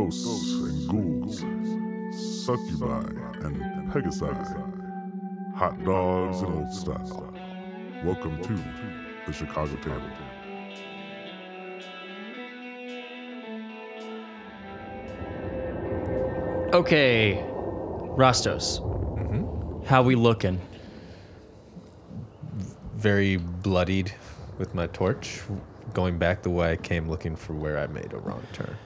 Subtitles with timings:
[0.00, 1.40] ghosts and ghouls,
[2.44, 3.04] succubi
[3.44, 7.34] and pegasi, hot dogs and old style.
[8.02, 8.58] Welcome to
[9.26, 10.00] the Chicago Table.
[16.72, 17.44] Okay,
[18.16, 18.80] Rostos.
[18.80, 19.84] Mm-hmm.
[19.84, 20.60] How we looking?
[22.96, 24.12] very bloodied
[24.58, 25.40] with my torch,
[25.94, 28.76] going back the way I came looking for where I made a wrong turn.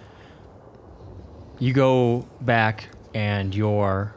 [1.64, 4.14] You go back and your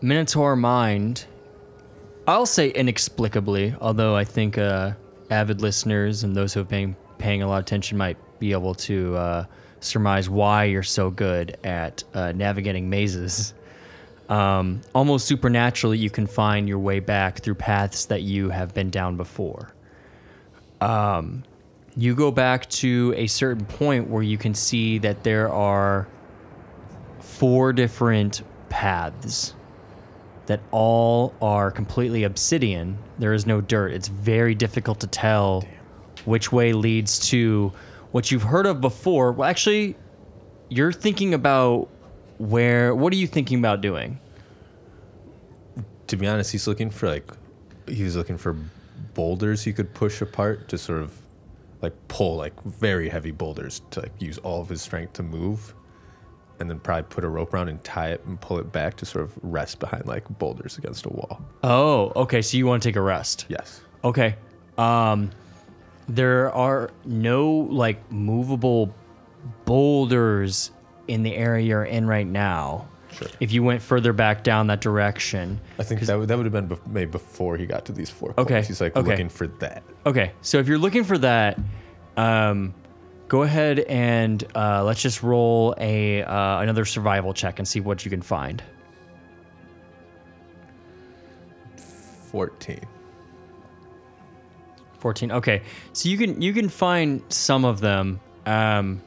[0.00, 1.24] Minotaur mind,
[2.26, 4.94] I'll say inexplicably, although I think uh,
[5.30, 8.74] avid listeners and those who have been paying a lot of attention might be able
[8.74, 9.44] to uh,
[9.78, 13.54] surmise why you're so good at uh, navigating mazes.
[14.28, 18.90] Um, almost supernaturally, you can find your way back through paths that you have been
[18.90, 19.72] down before.
[20.80, 21.44] Um,
[21.96, 26.08] you go back to a certain point where you can see that there are
[27.20, 29.54] four different paths
[30.46, 32.98] that all are completely obsidian.
[33.18, 33.92] There is no dirt.
[33.92, 35.64] It's very difficult to tell
[36.24, 37.72] which way leads to
[38.10, 39.32] what you've heard of before.
[39.32, 39.96] Well, actually,
[40.68, 41.88] you're thinking about
[42.38, 42.94] where.
[42.94, 44.18] What are you thinking about doing?
[46.08, 47.30] To be honest, he's looking for like
[47.86, 48.56] he was looking for
[49.14, 51.16] boulders he could push apart to sort of
[51.82, 55.74] like pull like very heavy boulders to like use all of his strength to move
[56.60, 59.06] and then probably put a rope around and tie it and pull it back to
[59.06, 61.40] sort of rest behind like boulders against a wall.
[61.64, 62.42] Oh, okay.
[62.42, 63.46] So you want to take a rest?
[63.48, 63.80] Yes.
[64.04, 64.36] Okay.
[64.78, 65.30] Um,
[66.08, 68.94] there are no like movable
[69.64, 70.70] boulders
[71.08, 72.86] in the area you're in right now.
[73.12, 73.28] Sure.
[73.40, 75.60] If you went further back down that direction.
[75.78, 78.08] I think that would, that would have been bef- made before he got to these
[78.08, 78.68] four Okay, points.
[78.68, 79.10] He's like okay.
[79.10, 79.82] looking for that.
[80.06, 81.58] Okay, so if you're looking for that,
[82.16, 82.72] um,
[83.30, 88.04] go ahead and uh, let's just roll a uh, another survival check and see what
[88.04, 88.60] you can find.
[92.32, 92.80] 14.
[94.98, 95.62] 14 okay.
[95.92, 98.20] So you can you can find some of them.
[98.46, 99.00] Um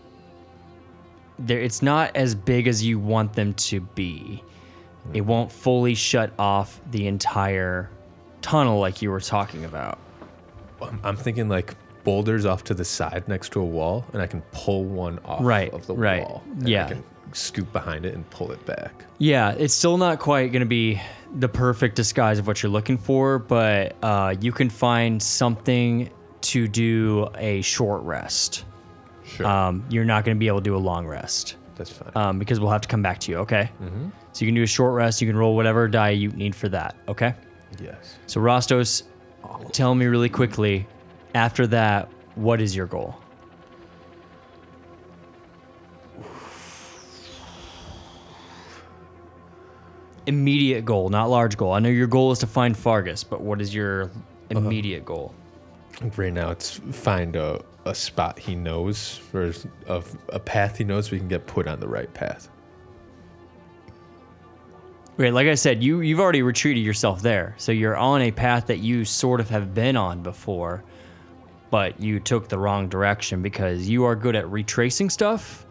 [1.37, 4.41] there it's not as big as you want them to be.
[5.13, 7.89] It won't fully shut off the entire
[8.41, 9.99] tunnel like you were talking about.
[10.81, 14.27] I'm, I'm thinking like boulders off to the side next to a wall, and I
[14.27, 16.23] can pull one off Right, of the right.
[16.23, 16.43] wall.
[16.59, 16.85] and Yeah.
[16.85, 19.05] I can scoop behind it and pull it back.
[19.17, 21.01] yeah it's still not quite going to be
[21.39, 26.67] the perfect disguise of what you're looking for but uh, you can find something to
[26.67, 28.65] do a short rest
[29.25, 29.47] Sure.
[29.47, 32.11] um, you're not going to be able to do a long rest That's fine.
[32.15, 33.71] um, because we'll have to come back to you, okay?
[33.81, 34.09] Mm-hmm.
[34.33, 35.19] So you can do a short rest.
[35.21, 37.33] You can roll whatever die you need for that, okay?
[37.81, 38.17] yes.
[38.27, 39.03] So Rostos,
[39.71, 40.85] tell me really quickly.
[41.33, 43.15] After that, what is your goal?
[50.25, 51.73] Immediate goal, not large goal.
[51.73, 54.59] I know your goal is to find Fargus, but what is your uh-huh.
[54.59, 55.33] immediate goal?
[56.15, 59.53] Right now, it's find a, a spot he knows, or
[59.87, 62.49] a, a path he knows we can get put on the right path.
[65.15, 68.67] Right, like I said, you you've already retreated yourself there, so you're on a path
[68.67, 70.83] that you sort of have been on before,
[71.73, 75.65] but you took the wrong direction because you are good at retracing stuff,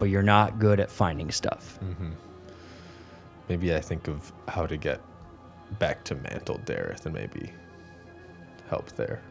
[0.00, 1.78] but you're not good at finding stuff.
[1.80, 2.10] Mm-hmm.
[3.48, 5.00] Maybe I think of how to get
[5.78, 7.52] back to Mantol-Derith and maybe
[8.68, 9.22] help there.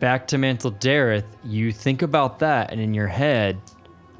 [0.00, 3.60] Back to Mantol-Derith, you think about that, and in your head,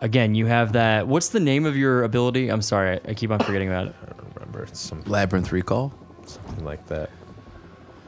[0.01, 1.09] again, you have that.
[1.09, 2.51] What's the name of your ability?
[2.51, 3.95] I'm sorry, I keep on forgetting about it.
[4.03, 4.65] I don't remember.
[4.65, 5.95] It's some, Labyrinth recall.
[6.27, 7.09] something like that.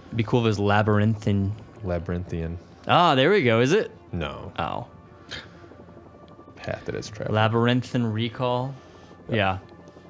[0.09, 1.55] It'd be cool if it was labyrinthine.
[1.85, 2.59] Labyrinthian.
[2.87, 3.61] Ah, there we go.
[3.61, 3.91] Is it?
[4.13, 4.53] No.
[4.59, 4.87] Oh.
[6.57, 7.35] Path that is traveled.
[7.35, 8.75] Labyrinthine Recall.
[9.29, 9.59] Yeah.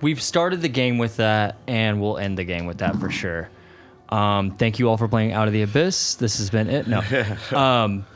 [0.01, 3.51] We've started the game with that, and we'll end the game with that for sure.
[4.09, 6.17] Um, thank you all for playing Out of the Abyss.
[6.17, 6.87] This has been it.
[6.89, 7.03] No.
[7.57, 8.07] um,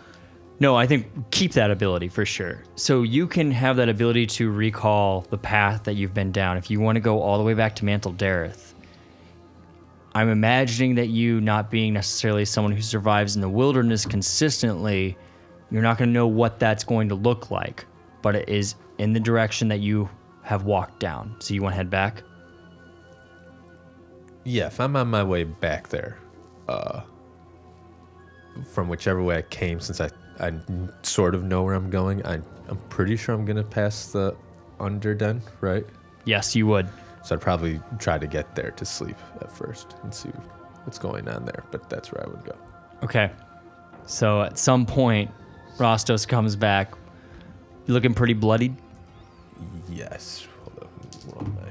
[0.61, 2.63] no, I think keep that ability for sure.
[2.77, 6.57] So you can have that ability to recall the path that you've been down.
[6.57, 8.74] If you want to go all the way back to Mantol-Derith,
[10.15, 15.19] I'm imagining that you not being necessarily someone who survives in the wilderness consistently,
[15.71, 17.85] you're not going to know what that's going to look like,
[18.23, 20.09] but it is in the direction that you
[20.43, 21.35] have walked down.
[21.41, 22.23] So you want to head back?
[24.45, 26.19] Yeah, if I'm on my way back there,
[26.69, 27.01] uh,
[28.73, 30.53] from whichever way I came, since I, I
[31.03, 32.35] sort of know where I'm going, I,
[32.69, 34.37] I'm pretty sure I'm going to pass the
[34.79, 35.85] Underden, right?
[36.25, 36.89] Yes, you would.
[37.25, 40.29] So I'd probably try to get there to sleep at first and see
[40.85, 42.55] what's going on there, but that's where I would go.
[43.03, 43.31] Okay.
[44.07, 45.31] So at some point,
[45.79, 46.93] Rostos comes back.
[47.87, 48.77] You looking pretty bloodied?
[49.91, 50.47] Yes.
[50.65, 50.89] Hold on.
[51.33, 51.71] Where am I?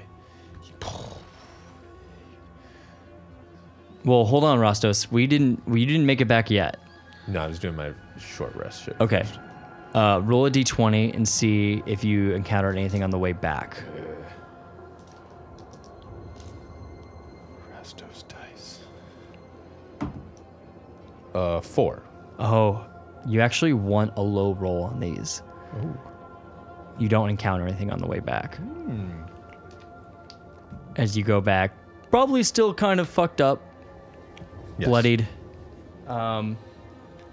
[4.06, 5.10] Well, hold on, Rostos.
[5.12, 5.66] We didn't.
[5.68, 6.78] We didn't make it back yet.
[7.28, 8.98] No, I was doing my short rest shit.
[9.00, 9.26] Okay.
[9.94, 13.82] Uh, roll a d20 and see if you encountered anything on the way back.
[21.34, 22.04] Uh, four.
[22.40, 22.86] Oh,
[23.28, 25.42] you actually want a low roll on these.
[27.00, 28.58] You don't encounter anything on the way back.
[30.96, 31.72] As you go back,
[32.12, 33.62] probably still kind of fucked up,
[34.78, 34.88] Yes.
[34.88, 35.28] bloodied,
[36.08, 36.56] um,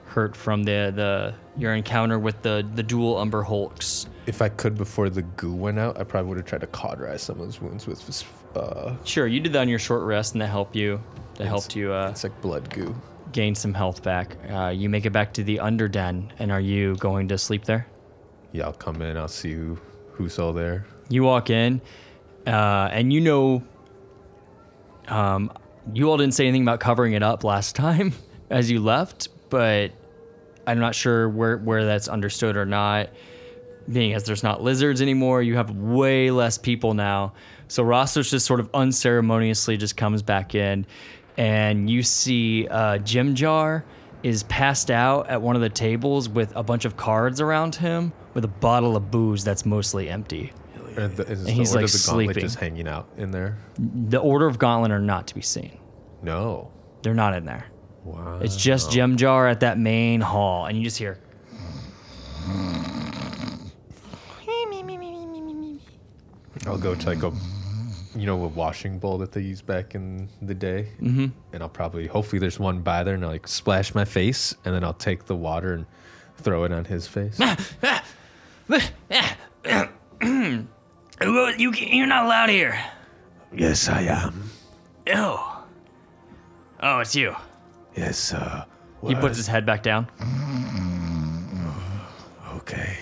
[0.06, 4.06] hurt from the the your encounter with the the dual Umber Hulks.
[4.26, 7.22] If I could before the goo went out, I probably would have tried to cauterize
[7.22, 8.24] some of those wounds with this,
[8.54, 11.00] uh, Sure, you did that on your short rest, and that helped you.
[11.36, 12.94] That helped you uh, it's like blood goo.
[13.32, 14.36] Gain some health back.
[14.50, 17.86] Uh, you make it back to the Underden, and are you going to sleep there?
[18.52, 19.16] Yeah, I'll come in.
[19.16, 19.78] I'll see who
[20.12, 20.86] who's all there.
[21.08, 21.80] You walk in,
[22.46, 23.62] uh, and you know,
[25.08, 25.52] um,
[25.92, 28.12] you all didn't say anything about covering it up last time
[28.50, 29.92] as you left, but
[30.66, 33.10] I'm not sure where where that's understood or not.
[33.90, 37.32] Being as there's not lizards anymore, you have way less people now.
[37.66, 40.86] So Rostos just sort of unceremoniously just comes back in,
[41.36, 43.84] and you see uh, Jim Jar
[44.22, 48.12] is passed out at one of the tables with a bunch of cards around him
[48.34, 50.52] with a bottle of booze that's mostly empty.
[50.96, 52.40] And, the, is And he's, Order like, of the Gauntlet sleeping.
[52.42, 53.58] just hanging out in there.
[53.78, 55.78] The Order of Gauntlet are not to be seen.
[56.22, 56.70] No.
[57.02, 57.66] They're not in there.
[58.04, 58.40] Wow.
[58.42, 61.18] It's just Jim Jar at that main hall, and you just hear.
[66.66, 67.32] I'll go take a,
[68.14, 70.88] you know, a washing bowl that they used back in the day.
[71.00, 71.26] Mm-hmm.
[71.52, 74.74] And I'll probably, hopefully, there's one by there, and I'll like splash my face, and
[74.74, 75.86] then I'll take the water and
[76.36, 77.40] throw it on his face.
[81.20, 82.82] You, you're not allowed here.
[83.54, 84.50] Yes, I am.
[85.12, 85.64] Oh.
[86.80, 87.36] Oh, it's you.
[87.94, 88.64] Yes, uh,
[89.06, 90.08] He puts his head back down.
[92.56, 92.99] okay.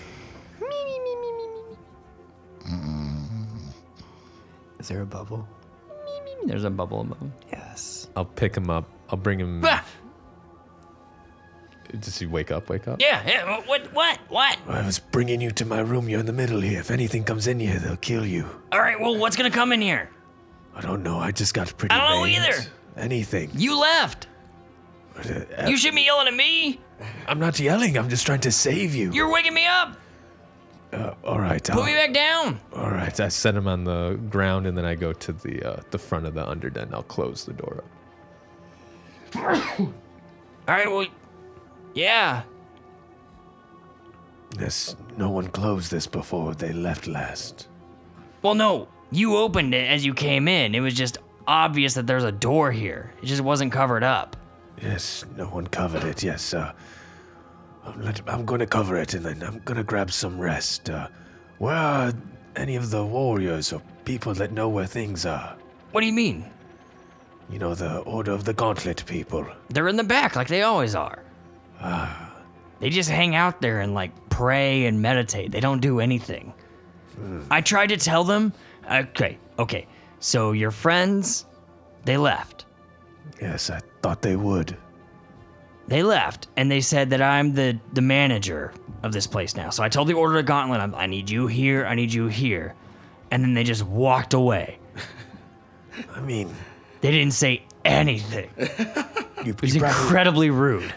[4.88, 5.46] Is there a bubble?
[6.46, 7.30] There's a bubble above him.
[7.52, 8.08] Yes.
[8.16, 8.88] I'll pick him up.
[9.10, 9.60] I'll bring him.
[9.62, 9.84] Ah!
[12.00, 12.70] Does he wake up?
[12.70, 12.98] Wake up?
[12.98, 13.60] Yeah, yeah.
[13.66, 13.92] What?
[13.92, 14.18] What?
[14.30, 14.56] What?
[14.66, 16.08] I was bringing you to my room.
[16.08, 16.80] You're in the middle here.
[16.80, 18.48] If anything comes in here, they'll kill you.
[18.72, 18.98] All right.
[18.98, 20.08] Well, what's gonna come in here?
[20.74, 21.18] I don't know.
[21.18, 21.94] I just got pretty.
[21.94, 22.46] I don't know maimed.
[22.46, 22.66] either.
[22.96, 23.50] Anything.
[23.52, 24.26] You left.
[25.18, 26.80] Uh, You should be yelling at me.
[27.26, 27.98] I'm not yelling.
[27.98, 29.12] I'm just trying to save you.
[29.12, 29.98] You're waking me up.
[30.92, 31.62] Uh, all right.
[31.62, 32.60] Put me I'll, back down.
[32.74, 33.18] all right.
[33.20, 36.26] I set him on the ground, and then I go to the uh, the front
[36.26, 36.94] of the underden.
[36.94, 37.84] I'll close the door
[39.34, 39.36] up.
[39.36, 39.92] All
[40.66, 40.90] right.
[40.90, 41.06] Well,
[41.94, 42.42] yeah.
[44.56, 44.96] This.
[45.16, 47.68] No one closed this before they left last.
[48.42, 48.88] Well, no.
[49.10, 50.74] You opened it as you came in.
[50.74, 53.12] It was just obvious that there's a door here.
[53.22, 54.36] It just wasn't covered up.
[54.82, 56.22] Yes, no one covered it.
[56.22, 56.72] Yes, uh,
[57.84, 60.90] I'm, let, I'm going to cover it, and then I'm going to grab some rest.
[60.90, 61.08] Uh,
[61.58, 62.12] where are
[62.56, 65.56] any of the warriors or people that know where things are?
[65.92, 66.44] What do you mean?
[67.50, 69.46] You know, the Order of the Gauntlet people.
[69.70, 71.22] They're in the back like they always are.
[71.80, 72.34] Ah.
[72.80, 75.50] They just hang out there and like pray and meditate.
[75.50, 76.52] They don't do anything.
[77.50, 78.52] I tried to tell them.
[78.90, 79.86] Okay, okay.
[80.20, 81.46] So your friends,
[82.04, 82.66] they left.
[83.40, 84.76] Yes, I thought they would.
[85.88, 89.70] They left, and they said that I'm the the manager of this place now.
[89.70, 91.86] So I told the Order of Gauntlet, I'm, I need you here.
[91.86, 92.74] I need you here.
[93.30, 94.78] And then they just walked away.
[96.14, 96.52] I mean,
[97.00, 98.50] They didn't say anything.
[99.38, 100.92] It you, was you, probably- incredibly rude.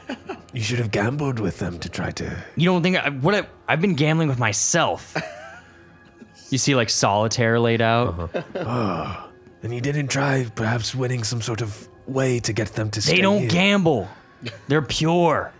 [0.51, 2.43] you should have gambled with them to try to.
[2.55, 5.15] You don't think I, what I, I've been gambling with myself?
[6.49, 8.19] you see, like solitaire laid out.
[8.33, 8.41] Uh-huh.
[8.55, 9.29] Oh,
[9.61, 13.17] and you didn't try perhaps winning some sort of way to get them to stay
[13.17, 13.49] They don't here.
[13.49, 14.09] gamble.
[14.67, 15.53] They're pure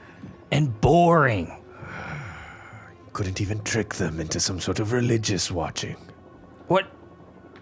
[0.51, 1.51] and boring.
[3.13, 5.97] Couldn't even trick them into some sort of religious watching.
[6.67, 6.85] What?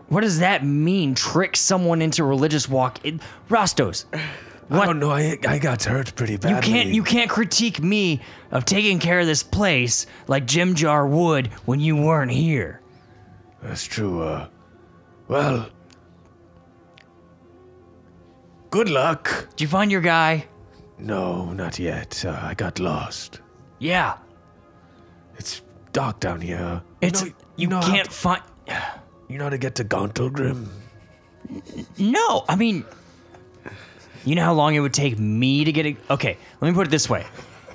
[0.09, 1.15] What does that mean?
[1.15, 2.99] Trick someone into religious walk?
[3.03, 3.15] It,
[3.49, 4.19] Rostos, I
[4.77, 4.85] What?
[4.85, 5.11] don't know.
[5.11, 6.55] I, I got hurt pretty badly.
[6.55, 8.21] you can't you can't critique me
[8.51, 12.81] of taking care of this place like Jim Jar would when you weren't here.
[13.61, 14.21] That's true.
[14.23, 14.47] Uh,
[15.27, 15.67] well,
[18.69, 19.47] good luck.
[19.51, 20.45] Did you find your guy?
[20.99, 22.23] No, not yet.
[22.25, 23.39] Uh, I got lost.
[23.79, 24.17] Yeah.
[25.37, 25.61] It's
[25.93, 26.81] dark down here.
[27.01, 28.41] It's you, know, you, know can't to- find.
[29.29, 30.67] you know how to get to Gauntlgrym?
[31.97, 32.83] No, I mean,
[34.25, 35.97] you know how long it would take me to get it.
[36.09, 37.25] Okay, let me put it this way: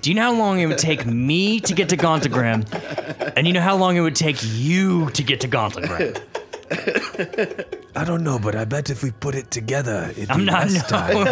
[0.03, 3.33] Do you know how long it would take me to get to Gontagram?
[3.37, 6.23] And you know how long it would take you to get to Gontagram?
[7.97, 10.69] I don't know, but I bet if we put it together, it'd I'm be not.
[10.69, 11.15] less time.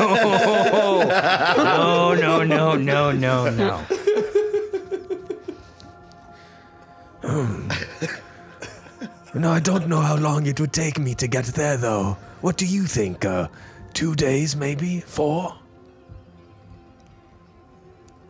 [1.56, 3.84] No, no, no, no, no, no.
[9.34, 12.16] No, I don't know how long it would take me to get there, though.
[12.42, 13.25] What do you think?
[13.25, 13.49] Uh,
[13.94, 15.00] two days, maybe?
[15.00, 15.54] Four?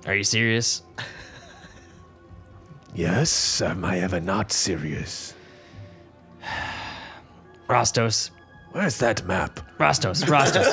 [0.06, 0.82] Are you serious?
[2.94, 5.34] Yes, am I ever not serious?
[7.72, 8.30] Rostos.
[8.72, 9.60] Where's that map?
[9.78, 10.24] Rostos.
[10.24, 10.66] Rostos.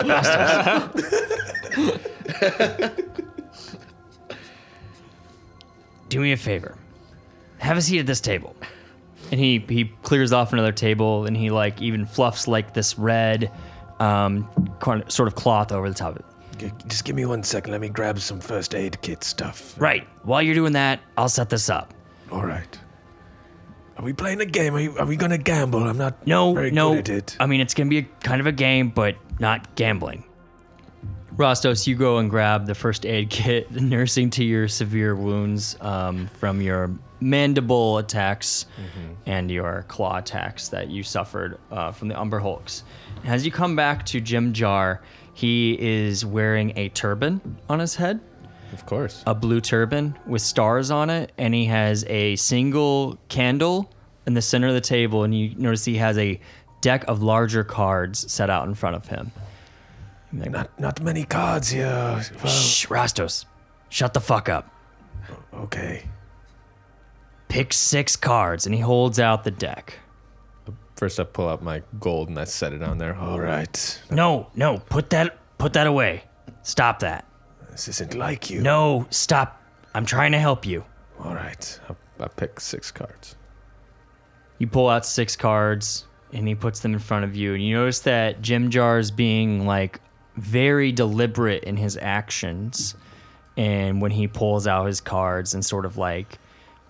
[0.00, 0.94] Rostos.
[6.08, 6.76] Do me a favor.
[7.58, 8.54] Have a seat at this table.
[9.30, 13.50] And he he clears off another table and he like even fluffs like this red
[14.00, 14.48] um
[15.08, 16.24] sort of cloth over the top of it.
[16.86, 17.72] Just give me one second.
[17.72, 19.74] Let me grab some first aid kit stuff.
[19.80, 20.06] Right.
[20.22, 21.92] While you're doing that, I'll set this up.
[22.30, 22.78] All right.
[23.96, 24.74] Are we playing a game?
[24.74, 25.84] Are, you, are we gonna gamble?
[25.84, 26.94] I'm not No, very no.
[26.96, 27.36] good at it.
[27.40, 30.24] I mean, it's gonna be a, kind of a game, but not gambling.
[31.36, 36.28] Rostos, you go and grab the first aid kit, nursing to your severe wounds um,
[36.38, 38.66] from your mandible attacks
[39.26, 42.84] and your claw attacks that you suffered uh, from the Umber Hulks.
[43.24, 45.00] As you come back to Jim Jar,
[45.32, 48.20] he is wearing a turban on his head
[48.74, 49.22] Of course.
[49.26, 53.90] a blue turban with stars on it, and he has a single candle
[54.26, 56.38] in the center of the table, and you notice he has a
[56.80, 59.32] deck of larger cards set out in front of him.
[60.32, 61.86] Not not many cards here.
[62.42, 63.44] Well, Shh, Rastos,
[63.88, 64.68] shut the fuck up.
[65.54, 66.04] okay.
[67.48, 69.98] Pick six cards, and he holds out the deck.
[70.96, 73.14] First, I pull out my gold and I set it on there.
[73.16, 74.02] All right.
[74.10, 76.24] No, no, put that, put that away.
[76.62, 77.26] Stop that.
[77.74, 78.60] This isn't like you.
[78.60, 79.60] No, stop.
[79.96, 80.84] I'm trying to help you.
[81.18, 81.80] All right.
[81.90, 83.34] I, I pick six cards.
[84.58, 87.74] You pull out six cards and he puts them in front of you, and you
[87.74, 90.00] notice that Jim Jar's being like
[90.36, 92.94] very deliberate in his actions,
[93.56, 96.38] and when he pulls out his cards and sort of like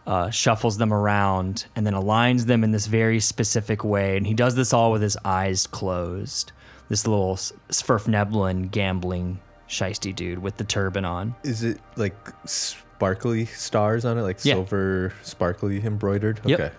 [0.07, 4.35] uh, shuffles them around and then aligns them in this very specific way, and he
[4.35, 6.53] does this all with his eyes closed.
[6.91, 11.35] This little Svirfneblin gambling shisty dude with the turban on.
[11.43, 14.55] Is it like sparkly stars on it, like Yeah.
[14.55, 16.41] silver sparkly embroidered?
[16.45, 16.61] Yep.
[16.61, 16.75] Okay.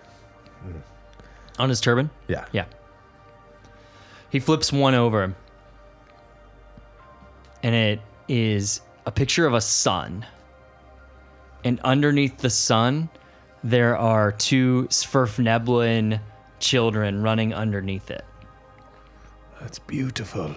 [0.66, 0.80] Mm.
[1.58, 2.10] On his turban?
[2.28, 2.44] Yeah.
[2.52, 2.64] Yeah.
[4.30, 5.34] He flips one over,
[7.62, 10.26] and it is a picture of a sun.
[11.64, 13.08] And underneath the sun,
[13.64, 16.20] there are two Svirfneblin
[16.58, 18.24] children running underneath it.
[19.60, 20.54] That's beautiful.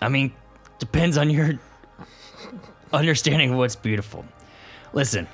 [0.00, 0.32] I mean,
[0.78, 1.58] depends on your
[2.92, 4.24] understanding of what's beautiful.
[4.92, 5.26] Listen,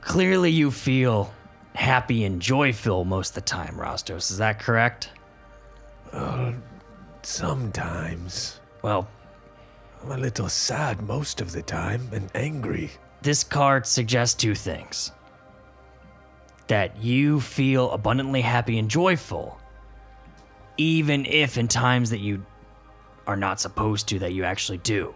[0.00, 1.32] clearly you feel
[1.74, 4.30] happy and joyful most of the time, Rostos.
[4.30, 5.10] Is that correct?
[6.12, 6.52] Uh,
[7.22, 9.08] Sometimes Well,
[10.02, 12.90] I'm a little sad most of the time and angry.
[13.22, 15.10] this card suggests two things
[16.66, 19.58] that you feel abundantly happy and joyful,
[20.76, 22.44] even if in times that you
[23.26, 25.14] are not supposed to, that you actually do.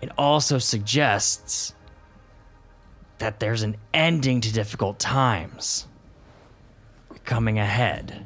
[0.00, 1.74] It also suggests
[3.18, 5.86] that there's an ending to difficult times
[7.24, 8.24] coming ahead.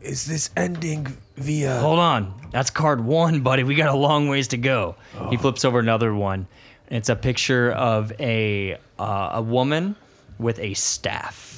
[0.00, 1.78] Is this ending via?
[1.80, 2.48] Hold on.
[2.52, 3.64] That's card one, buddy.
[3.64, 4.96] We got a long ways to go.
[5.30, 6.46] He flips over another one.
[6.88, 9.96] It's a picture of a uh, a woman
[10.38, 11.55] with a staff,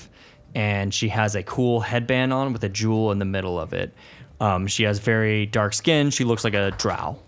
[0.55, 3.95] and she has a cool headband on with a jewel in the middle of it.
[4.41, 6.11] Um, she has very dark skin.
[6.11, 7.19] She looks like a drow.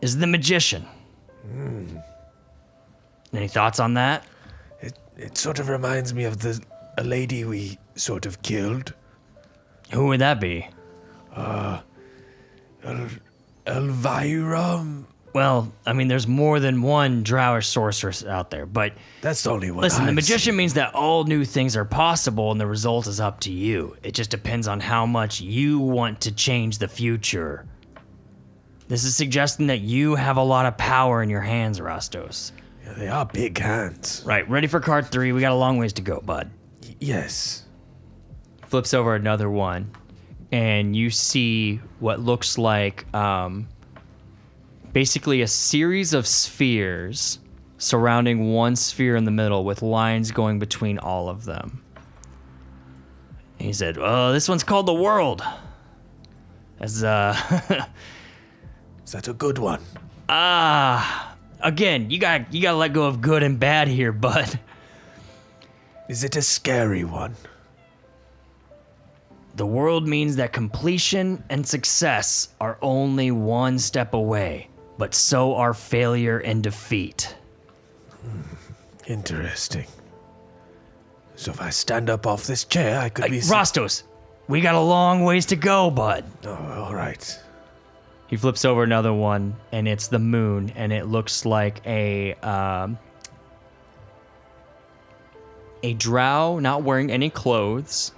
[0.00, 0.86] Is the magician?
[3.32, 4.24] Any thoughts on that?
[4.80, 6.60] It, it sort of reminds me of the
[6.98, 8.94] a lady we sort of killed.
[9.92, 10.66] Who would that be?
[11.34, 11.80] Uh
[13.66, 14.84] Elvira.
[15.36, 19.70] Well, I mean, there's more than one drowish sorceress out there, but That's the only
[19.70, 19.82] one.
[19.82, 23.20] Listen, the I've magician means that all new things are possible and the result is
[23.20, 23.98] up to you.
[24.02, 27.66] It just depends on how much you want to change the future.
[28.88, 32.52] This is suggesting that you have a lot of power in your hands, Rastos.
[32.86, 34.22] Yeah, they are big hands.
[34.24, 35.32] Right, ready for card three.
[35.32, 36.50] We got a long ways to go, bud.
[36.82, 37.64] Y- yes.
[38.68, 39.90] Flips over another one,
[40.50, 43.68] and you see what looks like um,
[44.96, 47.38] basically a series of spheres
[47.76, 51.84] surrounding one sphere in the middle with lines going between all of them.
[53.58, 55.44] He said, "Oh, this one's called the world."
[56.80, 57.36] As uh,
[59.04, 59.82] Is that a good one?
[60.30, 64.58] ah, again, you got you got to let go of good and bad here, bud.
[66.08, 67.34] Is it a scary one?
[69.56, 75.74] The world means that completion and success are only one step away, but so are
[75.74, 77.34] failure and defeat.
[79.06, 79.86] Interesting.
[81.36, 83.40] So if I stand up off this chair, I could Like, be.
[83.40, 84.02] Rostos,
[84.48, 86.24] we got a long ways to go, bud.
[86.44, 87.40] oh, all right.
[88.28, 92.98] He flips over another one, and it's the moon, and it looks like a um,
[95.84, 98.10] a drow not wearing any clothes,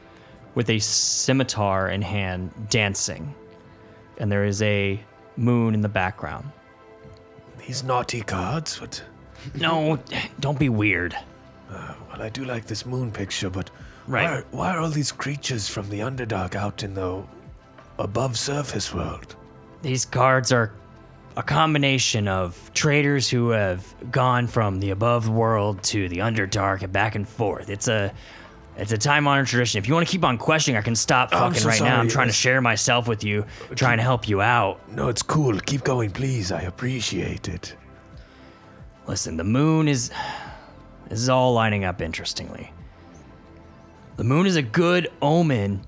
[0.55, 3.35] with a scimitar in hand, dancing,
[4.17, 4.99] and there is a
[5.37, 6.51] moon in the background.
[7.69, 8.81] These naughty cards.
[8.81, 9.03] What?
[9.55, 9.99] No,
[10.41, 11.15] don't be weird.
[11.71, 13.71] Uh, well, I do like this moon picture, but
[14.07, 14.43] Right.
[14.53, 17.23] why, why are all these creatures from the Underdark out in the
[17.99, 19.37] above surface world?
[19.83, 20.73] These cards are
[21.37, 26.91] a combination of traders who have gone from the above world to the underdark and
[26.93, 27.69] back and forth.
[27.69, 28.15] It's a
[28.79, 29.79] it's a time honored tradition.
[29.79, 32.01] If you want to keep on questioning, I can stop I'm fucking so right now.
[32.01, 33.45] I'm trying to share myself with you,
[33.75, 34.89] trying to help you out.
[34.91, 35.59] No, it's cool.
[35.61, 36.53] Keep going, please.
[36.53, 37.75] I appreciate it.
[39.07, 40.11] Listen, the moon is
[41.09, 42.73] this is all lining up interestingly.
[44.17, 45.83] The moon is a good omen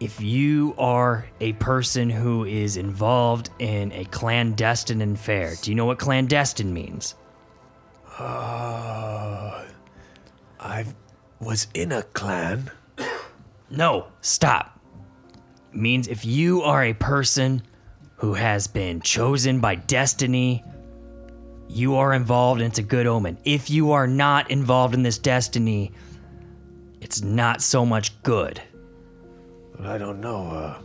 [0.00, 5.54] if you are a person who is involved in a clandestine affair.
[5.60, 7.14] Do you know what clandestine means?
[8.18, 9.64] Uh,
[10.60, 10.84] I
[11.40, 12.70] was in a clan.
[13.70, 14.78] No, stop.
[15.72, 17.62] It means if you are a person
[18.16, 20.64] who has been chosen by destiny,
[21.68, 23.38] you are involved and it's a good omen.
[23.44, 25.92] If you are not involved in this destiny,
[27.00, 28.62] it's not so much good.
[29.80, 30.46] I don't know.
[30.50, 30.78] Uh,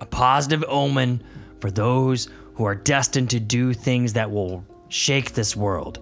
[0.00, 1.22] A positive omen
[1.60, 5.98] for those who are destined to do things that will shake this world,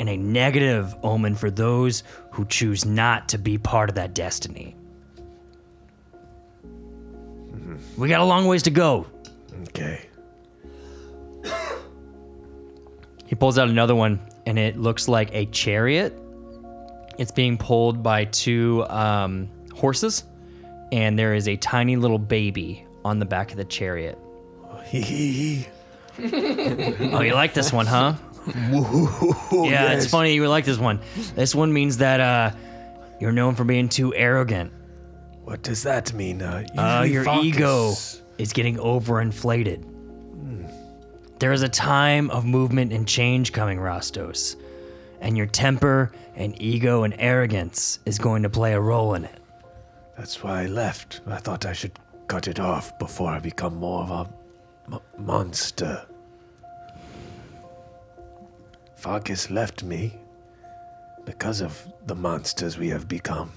[0.00, 4.76] and a negative omen for those who choose not to be part of that destiny.
[7.96, 9.06] We got a long ways to go.
[9.68, 10.06] okay.
[13.26, 16.12] He pulls out another one, and it looks like a chariot.
[17.18, 20.24] It's being pulled by two um, horses,
[20.92, 24.18] and there is a tiny little baby on the back of the chariot.
[26.16, 28.14] Oh, you like this one, huh?
[28.46, 31.00] Yeah, it's funny you like this one.
[31.34, 32.50] This one means that uh,
[33.20, 34.72] you're known for being too arrogant.
[35.44, 36.42] What does that mean?
[36.42, 37.92] Uh, Uh, your Farkas- ego
[38.38, 39.84] is getting overinflated.
[41.38, 44.56] There is a time of movement and change coming, Rostos,
[45.20, 49.40] and your temper and ego and arrogance is going to play a role in it.
[50.16, 51.20] That's why I left.
[51.26, 51.92] I thought I should
[52.28, 54.28] cut it off before I become more of a
[54.94, 56.06] m- monster.
[59.04, 60.14] Farkas left me
[61.26, 63.52] because of the monsters we have become.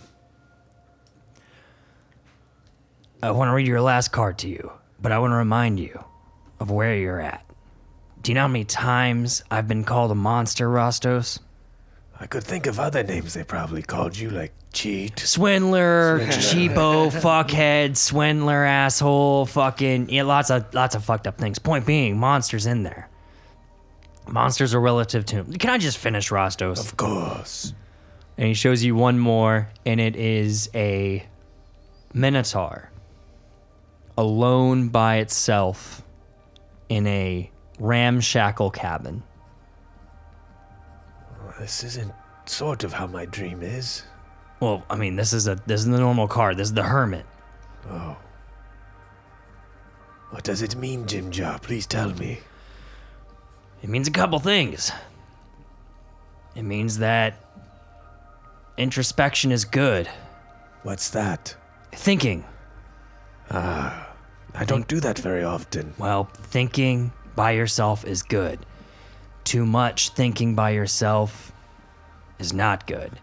[3.23, 6.03] I want to read your last card to you, but I want to remind you
[6.59, 7.45] of where you're at.
[8.21, 11.39] Do you know how many times I've been called a monster, Rostos?
[12.19, 15.17] I could think of other names they probably called you, like cheat.
[15.17, 21.57] Swindler, cheapo, fuckhead, swindler, asshole, fucking yeah, lots of lots of fucked up things.
[21.57, 23.09] Point being, monsters in there.
[24.29, 25.43] Monsters are relative to.
[25.43, 26.79] Can I just finish Rostos?
[26.79, 27.73] Of course.
[28.37, 31.25] And he shows you one more, and it is a
[32.13, 32.91] minotaur,
[34.17, 36.03] alone by itself,
[36.89, 39.23] in a ramshackle cabin.
[41.59, 42.13] This isn't
[42.45, 44.03] sort of how my dream is.
[44.59, 46.57] Well, I mean, this is a this is the normal card.
[46.57, 47.25] This is the hermit.
[47.89, 48.17] Oh.
[50.29, 51.61] What does it mean, Jimjar?
[51.61, 52.39] Please tell me.
[53.81, 54.91] It means a couple things.
[56.55, 57.35] It means that
[58.77, 60.09] introspection is good.
[60.83, 61.55] What's that?
[61.91, 62.45] Thinking.
[63.51, 64.09] Ah,
[64.53, 65.93] I don't do that very often.
[65.97, 68.59] Well, thinking by yourself is good.
[69.43, 71.51] Too much thinking by yourself
[72.39, 73.19] is not good.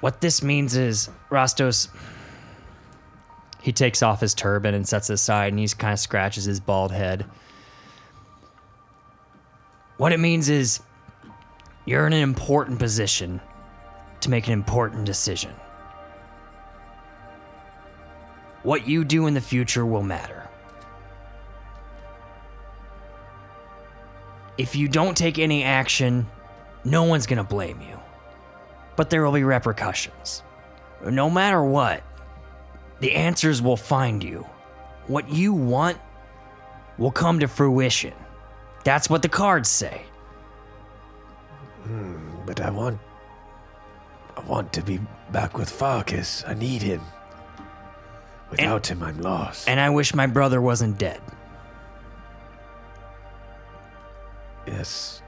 [0.00, 1.88] what this means is, Rostos,
[3.62, 6.60] he takes off his turban and sets it aside and he kind of scratches his
[6.60, 7.24] bald head.
[9.96, 10.80] What it means is,
[11.86, 13.40] you're in an important position
[14.20, 15.52] to make an important decision.
[18.62, 20.48] What you do in the future will matter.
[24.58, 26.26] If you don't take any action,
[26.84, 27.98] no one's gonna blame you.
[28.96, 30.42] But there will be repercussions.
[31.04, 32.02] no matter what,
[33.00, 34.46] the answers will find you.
[35.06, 35.98] What you want
[36.98, 38.14] will come to fruition.
[38.86, 40.02] That's what the cards say.
[42.46, 43.00] But I want.
[44.36, 45.00] I want to be
[45.32, 46.44] back with Farkas.
[46.46, 47.00] I need him.
[48.48, 49.68] Without him, I'm lost.
[49.68, 51.20] And I wish my brother wasn't dead.
[54.68, 55.20] yes.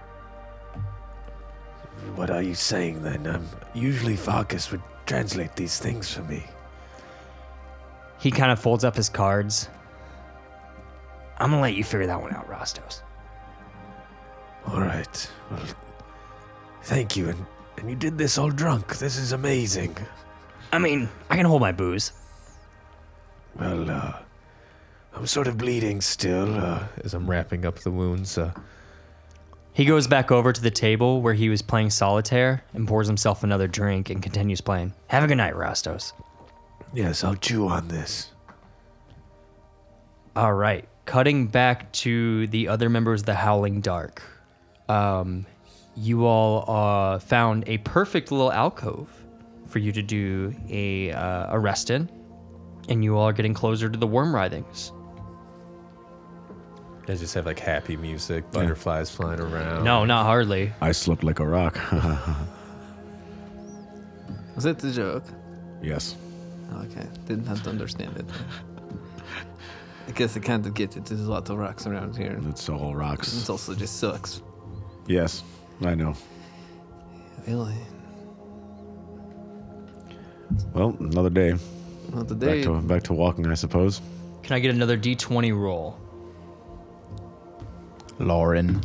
[2.14, 3.26] What are you saying then?
[3.26, 3.44] Um,
[3.74, 6.44] usually Farkas would translate these things for me.
[8.20, 9.68] He kind of folds up his cards.
[11.38, 13.02] I'm gonna let you figure that one out, Rostos.
[14.68, 15.30] All right.
[15.50, 15.60] Well,
[16.82, 17.28] thank you.
[17.30, 17.46] And,
[17.78, 18.98] and you did this all drunk.
[18.98, 19.96] This is amazing.
[20.72, 22.12] I mean, I can hold my booze.
[23.58, 24.18] Well, uh,
[25.14, 26.54] I'm sort of bleeding still.
[26.56, 28.52] Uh, As I'm wrapping up the wounds, uh,
[29.72, 33.42] He goes back over to the table where he was playing solitaire and pours himself
[33.44, 34.92] another drink and continues playing.
[35.08, 36.12] Have a good night, Rastos.
[36.92, 38.30] yes, I'll chew on this.
[40.36, 40.86] All right.
[41.06, 44.22] Cutting back to the other members of the Howling Dark.
[44.88, 45.46] Um,
[45.96, 49.08] you all uh, found a perfect little alcove
[49.66, 52.08] for you to do a, uh, a rest in.
[52.88, 54.92] And you all are getting closer to the worm writhings.
[57.06, 59.82] I just have like happy music, butterflies flying around.
[59.84, 60.72] No, not hardly.
[60.80, 61.78] I slept like a rock.
[64.54, 65.24] Was it the joke?
[65.82, 66.16] yes.
[66.74, 68.26] Okay, didn't have to understand it.
[70.08, 71.06] I guess I kind of get it.
[71.06, 72.38] There's a lot of rocks around here.
[72.48, 73.42] It's all rocks.
[73.42, 74.42] It also just sucks.
[75.08, 75.42] Yes,
[75.80, 76.14] I know.
[77.46, 77.74] Really?
[80.74, 81.54] Well, another day.
[82.12, 84.02] Well, Back to back to walking, I suppose.
[84.42, 85.98] Can I get another d20 roll?
[88.18, 88.80] Lauren.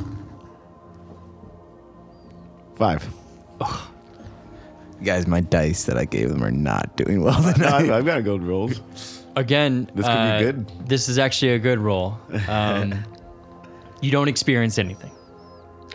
[2.76, 3.08] Five.
[5.04, 7.84] Guys, my dice that I gave them are not doing well tonight.
[7.84, 9.26] I've, I've got gold rolls.
[9.36, 10.88] Again, This could be uh, good.
[10.88, 12.18] This is actually a good roll.
[12.48, 13.04] Um,
[14.02, 15.12] you don't experience anything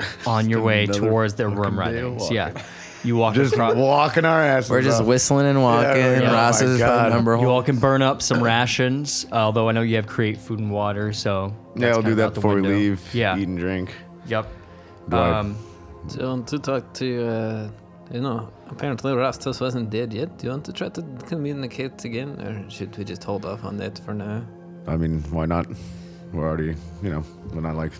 [0.26, 2.34] on your way towards the room worm day.
[2.34, 2.62] Yeah,
[3.04, 3.74] you walk Just across.
[3.76, 4.70] walking our asses.
[4.70, 5.06] We're just off.
[5.06, 5.96] whistling and walking.
[6.00, 6.32] Yeah, yeah.
[6.32, 7.11] Ross Oh is God.
[7.12, 10.58] number You all can burn up some rations, although I know you have create food
[10.58, 13.00] and water, so yeah, I'll do that out the before we leave.
[13.14, 13.37] Yeah.
[13.37, 13.94] Eat and drink.
[14.26, 14.46] Yep.
[15.08, 15.56] Do I- Um,
[16.08, 17.68] do you want to talk to, uh,
[18.12, 20.38] you know, apparently Rastos wasn't dead yet.
[20.38, 23.76] Do you want to try to communicate again, or should we just hold off on
[23.78, 24.42] that for now?
[24.87, 25.66] I mean, why not?
[26.32, 27.92] We're already, you know, we're not like.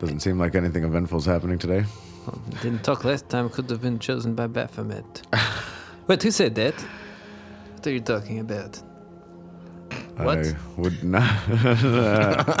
[0.00, 1.84] Doesn't seem like anything eventful's happening today.
[2.26, 3.50] Well, didn't talk last time.
[3.50, 5.22] Could have been chosen by Baphomet.
[6.06, 6.74] Wait, who said that?
[7.74, 8.80] What are you talking about?
[10.16, 10.38] What?
[10.38, 11.30] I would not.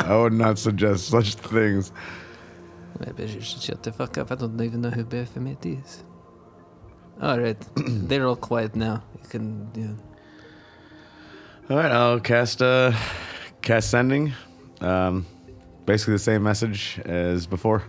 [0.06, 1.92] I would not suggest such things.
[2.98, 4.30] Maybe you should shut the fuck up.
[4.30, 6.04] I don't even know who Baphomet is.
[7.22, 9.02] All right, they're all quiet now.
[9.22, 11.70] You can, yeah.
[11.70, 12.92] All right, I'll cast uh,
[13.62, 14.32] cast sending.
[14.80, 15.26] Um,
[15.86, 17.82] basically the same message as before.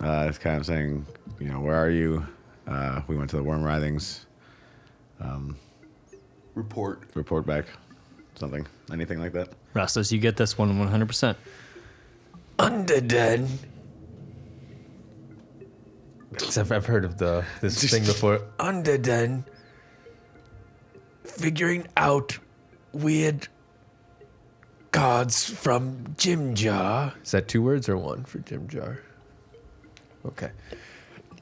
[0.00, 1.06] Uh, it's kind of saying,
[1.40, 2.26] you know, where are you?
[2.66, 4.26] Uh, we went to the worm writhings.
[6.56, 7.02] Report.
[7.14, 7.66] Report back.
[8.34, 8.66] Something.
[8.90, 9.50] Anything like that.
[9.74, 11.36] Rastas, you get this one 100%.
[12.58, 13.46] Underden.
[16.56, 18.40] I've, I've heard of the this thing before.
[18.58, 19.44] Underden.
[21.24, 22.38] Figuring out
[22.92, 23.48] weird
[24.96, 27.12] cards from Jim Jar.
[27.22, 29.02] Is that two words or one for Jim Jar?
[30.24, 30.50] Okay.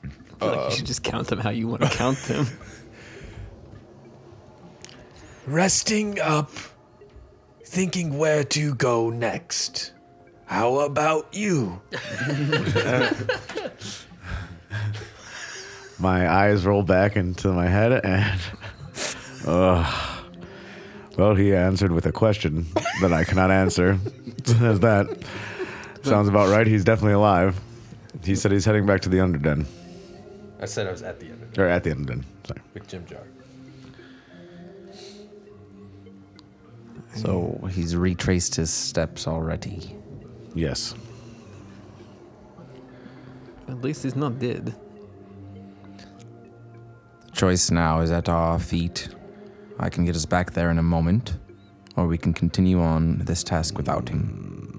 [0.02, 2.48] I feel like you should just count them how you want to count them.
[5.46, 6.50] Resting up,
[7.64, 9.92] thinking where to go next.
[10.46, 11.80] How about you?
[16.00, 18.40] My eyes roll back into my head and.
[19.46, 20.13] Uh,
[21.16, 22.66] well, he answered with a question
[23.00, 23.98] that I cannot answer.
[24.60, 25.06] As that
[26.02, 26.66] sounds about right.
[26.66, 27.60] He's definitely alive.
[28.22, 29.66] He said he's heading back to the Underden.
[30.60, 32.24] I said I was at the end of Or at the Underden.
[32.46, 32.60] Sorry.
[32.72, 33.20] with Jim Jar.
[37.16, 39.94] So he's retraced his steps already.
[40.54, 40.94] Yes.
[43.68, 44.74] At least he's not dead.
[47.26, 49.08] The Choice now is at our feet.
[49.78, 51.36] I can get us back there in a moment,
[51.96, 54.74] or we can continue on this task without him.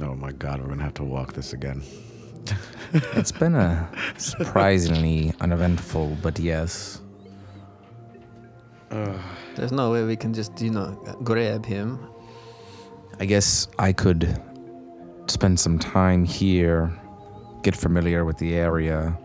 [0.00, 1.82] Oh my god, we're gonna have to walk this again.
[2.92, 7.00] It's been a surprisingly uneventful, but yes.
[8.90, 9.18] Uh,
[9.56, 10.92] there's no way we can just, you know,
[11.24, 11.98] grab him.
[13.18, 14.40] I guess I could
[15.26, 16.92] spend some time here,
[17.62, 19.18] get familiar with the area,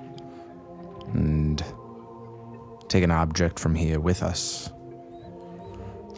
[1.14, 1.64] and
[2.91, 4.71] take an object from here with us.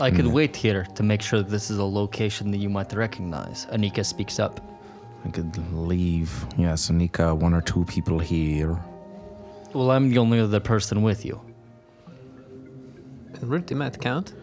[0.00, 3.66] I could wait here to make sure this is a location that you might recognize.
[3.72, 4.60] Anika speaks up.
[5.24, 8.78] I could leave, yes, Anika, one or two people here.
[9.74, 11.40] Well, I'm the only other person with you.
[13.34, 14.34] And Rudy might count.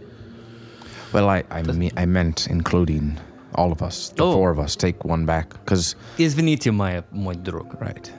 [1.13, 3.17] Well, I I, me- I meant including
[3.55, 4.33] all of us, the Oh.
[4.33, 4.75] four of us.
[4.75, 7.79] Take one back, because Извините, моя, мой друг.
[7.79, 8.11] right.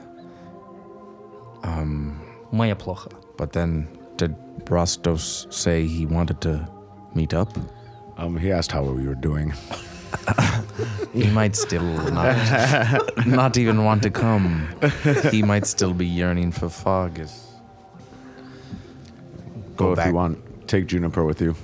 [2.51, 3.09] Моя плохо.
[3.37, 6.68] But then, did Brastos say he wanted to
[7.14, 7.56] meet up?
[8.16, 9.52] Um, he asked how we were doing.
[11.14, 12.36] He might still not,
[13.26, 14.68] not even want to come.
[15.30, 17.48] He might still be yearning for Fargus.
[19.76, 20.06] Go Go if back.
[20.08, 20.68] you want.
[20.68, 21.54] Take Juniper with you.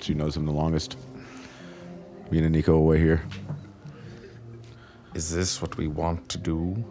[0.00, 0.96] She knows him the longest.
[2.30, 3.22] Me and Nico away here.
[5.14, 6.82] Is this what we want to do?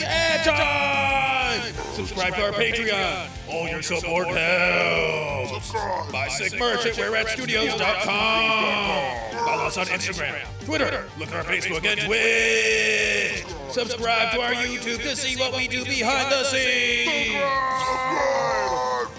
[0.00, 1.74] It's ad time!
[1.92, 3.28] Subscribe to our Patreon.
[3.50, 5.72] All your support helps.
[6.12, 9.44] Buy sick merch at we'reatstudios.com.
[9.44, 13.44] Follow us on Instagram, Twitter, look at our Facebook and Twitch.
[13.72, 17.34] Subscribe to our YouTube to see what we do behind the scenes.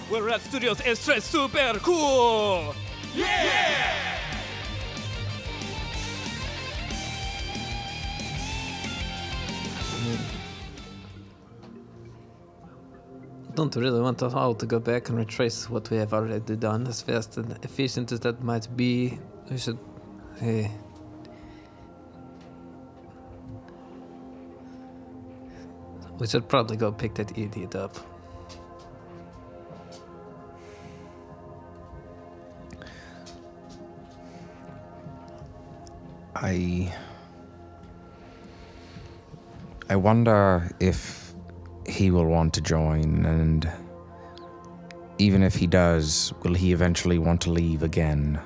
[0.09, 2.73] We're at Studios es super cool!
[13.59, 16.87] Don't really want us all to go back and retrace what we have already done.
[16.87, 19.19] As fast and efficient as that might be,
[19.51, 19.77] we should.
[20.39, 20.69] eh,
[26.17, 27.97] we should probably go pick that idiot up.
[36.33, 36.95] I.
[39.89, 41.28] I wonder if
[41.89, 43.69] he will want to join, and
[45.17, 48.39] even if he does, will he eventually want to leave again?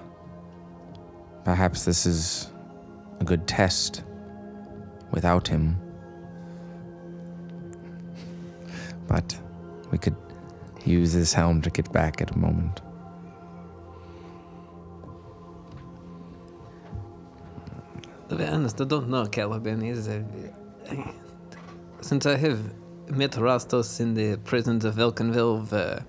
[1.44, 2.52] Perhaps this is
[3.20, 4.04] a good test
[5.12, 5.78] without him.
[9.08, 9.38] But
[9.92, 10.16] we could
[10.86, 12.82] use this helm to get back at a moment.
[18.30, 19.82] To be honest, I don't know Caliban.
[19.82, 20.26] He's a,
[22.02, 22.60] since I have
[23.08, 25.72] met Rastos in the prisons of Velkynvelve.
[25.72, 26.00] Uh,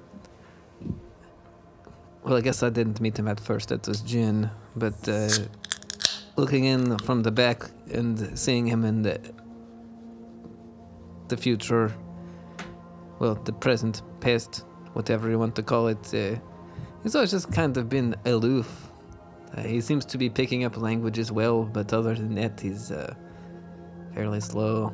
[2.23, 3.69] well, I guess I didn't meet him at first.
[3.69, 4.51] That was Jin.
[4.77, 5.29] But uh,
[6.37, 9.21] looking in from the back and seeing him in the
[11.29, 11.93] the future,
[13.19, 16.39] well, the present, past, whatever you want to call it, uh,
[17.03, 18.91] he's always just kind of been aloof.
[19.57, 23.15] Uh, he seems to be picking up languages well, but other than that, he's uh,
[24.15, 24.93] fairly slow.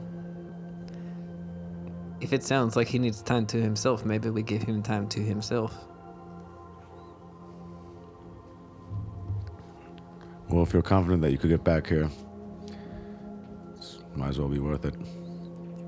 [2.20, 5.20] If it sounds like he needs time to himself, maybe we give him time to
[5.20, 5.74] himself.
[10.48, 12.10] Well, if you're confident that you could get back here,
[13.78, 14.94] it might as well be worth it.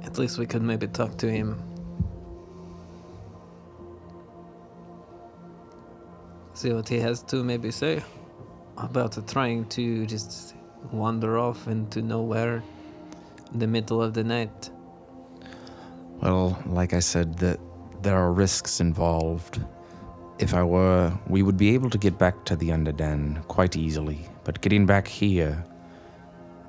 [0.04, 1.62] At least we could maybe talk to him.
[6.54, 8.02] See what he has to maybe say
[8.78, 10.54] about trying to just
[10.92, 12.62] wander off into nowhere
[13.52, 14.70] in the middle of the night.
[16.22, 17.58] Well, like I said, that
[18.02, 19.60] there are risks involved.
[20.38, 24.20] If I were, we would be able to get back to the Underden quite easily.
[24.44, 25.64] But getting back here,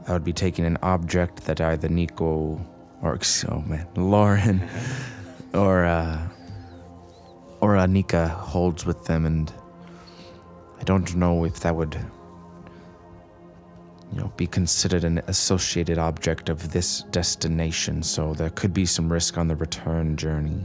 [0.07, 2.59] I would be taking an object that either Nico
[3.03, 4.67] or oh man, Lauren
[5.53, 6.27] or uh,
[7.61, 9.53] or Anika holds with them, and
[10.79, 11.95] I don't know if that would
[14.13, 19.12] you know, be considered an associated object of this destination, so there could be some
[19.12, 20.63] risk on the return journey.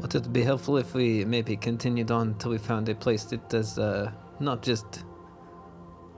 [0.00, 3.48] Would it be helpful if we maybe continued on till we found a place that
[3.48, 5.04] does uh, not just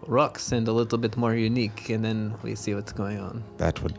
[0.06, 3.42] rocks and a little bit more unique, and then we see what's going on?
[3.56, 3.98] That would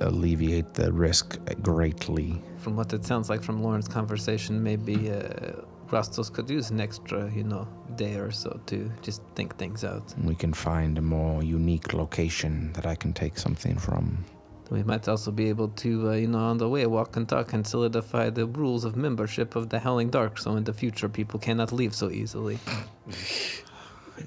[0.00, 2.42] alleviate the risk greatly.
[2.56, 5.52] From what it sounds like from Lauren's conversation, maybe uh,
[5.92, 10.14] Rastos could use an extra, you know, day or so to just think things out.
[10.24, 14.24] We can find a more unique location that I can take something from.
[14.70, 17.52] We might also be able to, uh, you know, on the way, walk and talk
[17.52, 21.38] and solidify the rules of membership of the Howling Dark, so in the future people
[21.38, 22.58] cannot leave so easily.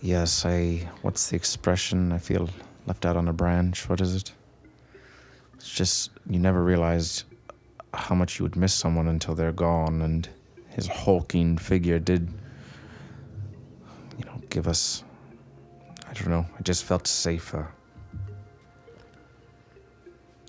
[0.02, 0.90] Yes, I.
[1.04, 2.12] What's the expression?
[2.12, 2.50] I feel
[2.88, 3.88] left out on a branch.
[3.88, 4.34] What is it?
[5.54, 7.24] It's just you never realized
[7.94, 10.28] how much you would miss someone until they're gone, and
[10.76, 12.28] his hulking figure did,
[14.20, 15.04] you know, give us.
[16.06, 16.46] I don't know.
[16.60, 17.70] I just felt safer.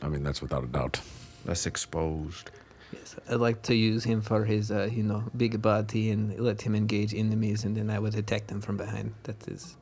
[0.02, 1.00] I mean, that's without a doubt.
[1.44, 2.50] Less exposed.
[2.92, 6.60] Yes, I'd like to use him for his, uh, you know, big body and let
[6.60, 9.14] him engage enemies, and then I would attack them from behind.
[9.24, 9.76] That is,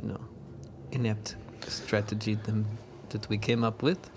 [0.00, 0.20] you know,
[0.92, 1.34] inept
[1.66, 2.66] strategy them,
[3.10, 4.10] that we came up with.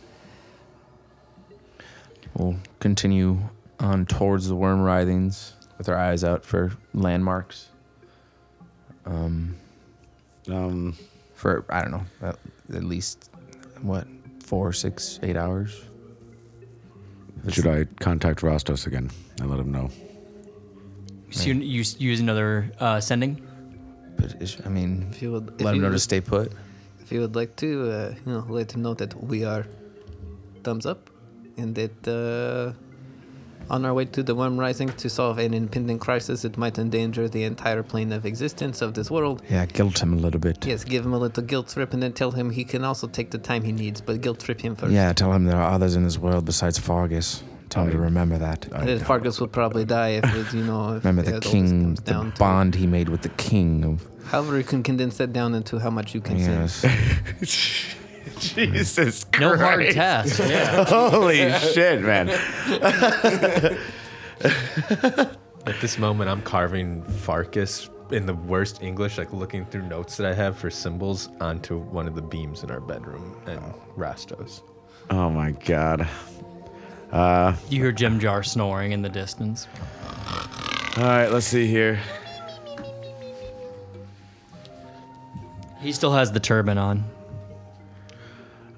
[2.36, 3.40] We'll continue
[3.82, 7.68] on towards the worm writhings with our eyes out for landmarks.
[9.06, 9.56] Um,
[10.48, 10.96] Um,
[11.36, 12.38] for I don't know, at,
[12.74, 13.30] at least
[13.82, 14.08] what
[14.40, 15.84] four, six, eight hours.
[17.50, 19.90] should I contact Rostos again and let him know?
[21.32, 23.42] So you, you s- use another uh, sending?
[24.18, 26.52] But is, I mean, If you would, if let him you know to stay put.
[27.02, 29.66] If you would like to, uh, you know, let him know that we are
[30.64, 31.10] thumbs up,
[31.58, 32.74] and that uh,
[33.70, 37.28] on our way to the worm rising to solve an impending crisis that might endanger
[37.30, 39.42] the entire plane of existence of this world.
[39.50, 40.66] Yeah, guilt him a little bit.
[40.66, 43.32] Yes, give him a little guilt trip, and then tell him he can also take
[43.32, 44.92] the time he needs, but guilt trip him first.
[44.94, 47.44] Yeah, tell him there are others in this world besides Farkas.
[47.70, 48.68] Tell him to remember that.
[48.70, 52.02] Then Farkas will probably die if, it, you know, if Remember uh, the king, the
[52.02, 54.06] down bond he made with the king of.
[54.26, 56.86] However, you can condense that down into how much you can Yes.
[58.40, 59.42] Jesus Christ.
[59.42, 60.40] No hard task.
[60.40, 60.86] Yeah.
[60.88, 62.30] Holy shit, man.
[65.68, 70.26] At this moment, I'm carving Farkas in the worst English, like looking through notes that
[70.28, 73.62] I have for symbols onto one of the beams in our bedroom and
[73.96, 74.62] Rastos.
[75.10, 76.08] Oh my god.
[77.12, 79.68] Uh, you hear Jim Jar snoring in the distance.
[80.98, 82.00] All right, let's see here.
[85.80, 87.04] He still has the turban on.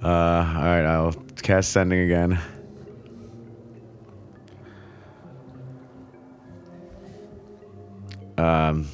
[0.03, 1.13] Uh, all right, I'll
[1.43, 2.37] cast sending again.
[8.37, 8.89] Um,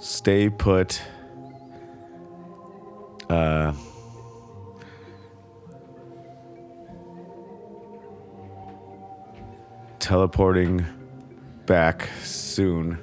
[0.00, 1.00] stay put.
[3.30, 3.72] Uh,
[10.00, 10.84] teleporting
[11.66, 12.98] back soon.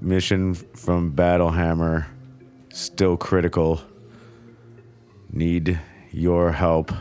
[0.00, 2.06] Mission from Battlehammer
[2.72, 3.80] still critical.
[5.30, 5.80] Need
[6.12, 6.92] your help.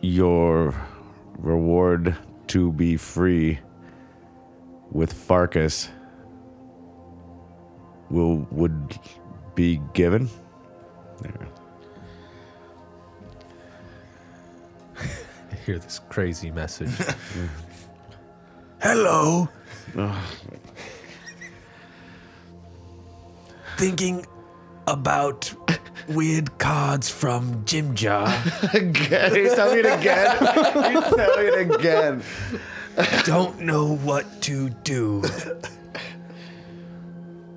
[0.00, 0.74] Your
[1.36, 2.16] reward
[2.46, 3.58] to be free
[4.90, 5.90] with Farkas
[8.10, 8.98] will would
[9.54, 10.28] be given.
[11.20, 11.48] There.
[14.96, 16.90] I hear this crazy message.
[18.80, 19.48] Hello.
[23.76, 24.26] Thinking
[24.86, 25.52] about
[26.08, 28.26] weird cards from Jim Jar.
[28.72, 30.36] Again, you tell me it again.
[30.92, 32.22] you tell me it again.
[33.24, 35.22] Don't know what to do.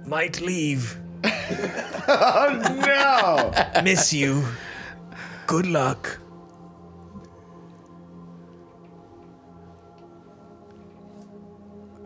[0.05, 0.97] Might leave.
[1.23, 2.79] oh
[3.75, 3.81] No.
[3.83, 4.43] Miss you.
[5.47, 6.21] Good luck.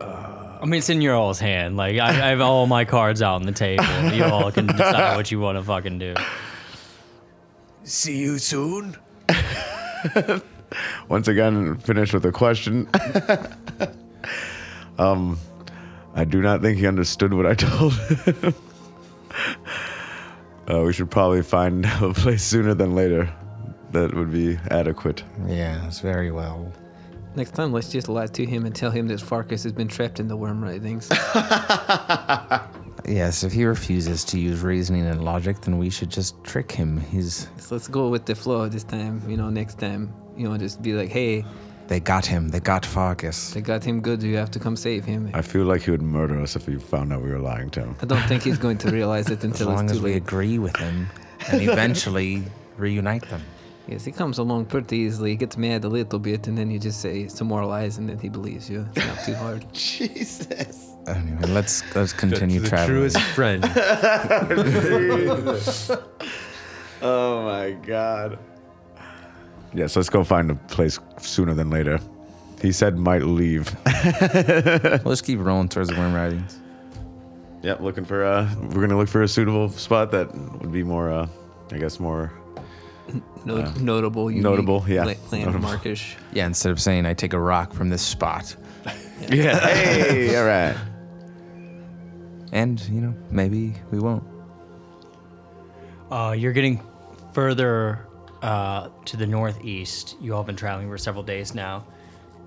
[0.00, 1.76] I mean, it's in your all's hand.
[1.76, 3.84] Like, I, I have all my cards out on the table.
[4.12, 6.14] You all can decide what you want to fucking do.
[7.84, 8.96] See you soon.
[11.08, 12.88] Once again, finish with a question.
[14.98, 15.38] um,
[16.16, 18.54] I do not think he understood what I told him.
[20.68, 23.32] uh, we should probably find a place sooner than later
[23.92, 25.22] that would be adequate.
[25.46, 26.72] Yes, very well.
[27.36, 30.18] Next time, let's just lie to him and tell him that Farkas has been trapped
[30.18, 31.06] in the worm writhings.
[33.08, 36.98] Yes, if he refuses to use reasoning and logic, then we should just trick him.
[36.98, 37.46] He's.
[37.58, 39.22] so let's go with the flow this time.
[39.30, 41.44] You know, next time, you know, just be like, hey,
[41.88, 42.48] They got him.
[42.48, 43.52] They got Farkas.
[43.54, 44.22] they got him good.
[44.22, 45.30] You have to come save him.
[45.34, 47.80] I feel like he would murder us if he found out we were lying to
[47.80, 47.96] him.
[48.02, 50.16] I don't think he's going to realize it until As long it's as we late.
[50.22, 51.06] agree with him
[51.48, 52.42] and eventually
[52.76, 53.42] reunite them.
[53.86, 55.30] Yes, he comes along pretty easily.
[55.30, 58.08] He gets mad a little bit, and then you just say some more lies, and
[58.08, 58.84] then he believes you.
[58.96, 59.64] It's not too hard.
[59.72, 60.90] Jesus.
[61.06, 63.10] Anyway, let's let's continue the traveling.
[63.10, 63.62] truest friend.
[67.02, 68.38] Oh my god.
[69.76, 72.00] Yes, let's go find a place sooner than later.
[72.62, 73.70] He said might leave.
[75.04, 76.54] Let's keep rolling towards the worm writhings.
[77.62, 81.10] Yep, looking for uh we're gonna look for a suitable spot that would be more
[81.12, 81.28] uh
[81.70, 82.32] I guess more
[83.44, 85.04] No, notable, unique, notable, yeah.
[85.04, 85.60] la- Notable.
[85.68, 86.14] landmarkish.
[86.32, 88.56] Yeah, instead of saying I take a rock from this spot.
[89.30, 89.58] Yeah.
[89.58, 90.76] hey, all right.
[92.52, 94.22] And, you know, maybe we won't.
[96.10, 96.80] Uh, you're getting
[97.32, 98.05] further
[98.46, 100.16] uh, to the northeast.
[100.20, 101.84] You all have been traveling for several days now,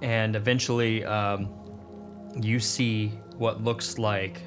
[0.02, 1.50] and eventually, um,
[2.42, 4.42] you see what looks like.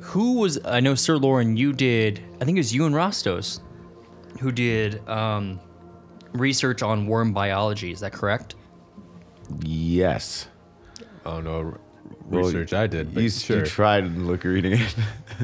[0.00, 0.58] Who was?
[0.64, 1.56] I know, Sir Lauren.
[1.56, 2.20] You did.
[2.40, 3.60] I think it was you and Rostos,
[4.40, 5.58] who did um,
[6.32, 7.90] research on worm biology.
[7.90, 8.54] Is that correct?
[9.62, 10.48] Yes.
[11.24, 11.76] Oh no,
[12.26, 13.58] Well, research I did, but you, sure.
[13.60, 14.94] you tried and look reading it.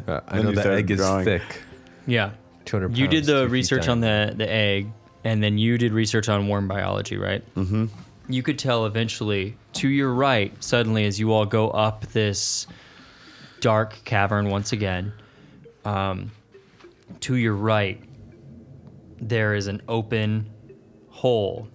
[0.06, 1.24] Uh, I know you the started egg is drawing.
[1.24, 1.62] thick.
[2.06, 2.32] Yeah.
[2.66, 4.90] 200 You did the research on the the egg,
[5.24, 7.42] and then you did research on worm biology, right?
[7.54, 7.86] Mm-hmm.
[8.28, 12.66] You could tell eventually to your right, suddenly as you all go up this
[13.60, 15.12] dark cavern once again.
[15.84, 16.30] Um,
[17.20, 18.02] to your right,
[19.20, 20.50] there is an open
[21.08, 21.68] hole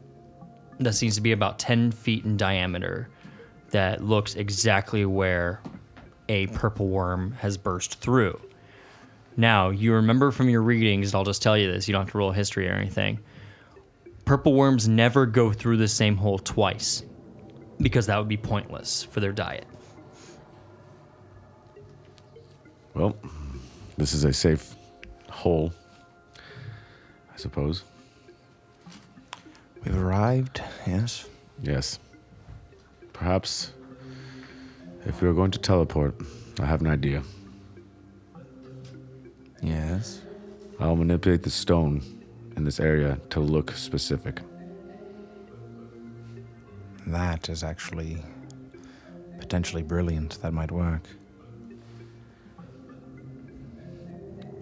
[0.80, 3.10] that seems to be about ten feet in diameter.
[3.72, 5.62] That looks exactly where
[6.28, 8.40] a purple worm has burst through.
[9.38, 12.12] Now, you remember from your readings, and I'll just tell you this, you don't have
[12.12, 13.20] to roll history or anything.
[14.30, 17.02] Purple worms never go through the same hole twice
[17.82, 19.66] because that would be pointless for their diet.
[22.94, 23.18] well,
[23.98, 24.76] this is a safe
[25.32, 25.74] hole,
[26.38, 27.86] I suppose.
[29.84, 31.28] We've arrived, yes.
[31.64, 31.98] Yes.
[33.12, 33.74] Perhaps
[35.08, 36.14] if we are going to teleport,
[36.60, 37.24] I have an idea.
[39.64, 40.22] Yes.
[40.80, 42.19] I'll manipulate the stone
[42.60, 44.42] in this area to look specific.
[47.08, 48.22] That is actually
[49.40, 50.42] potentially brilliant.
[50.42, 51.04] That might work.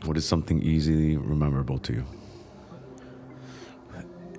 [0.06, 2.06] What is something easily rememberable to you?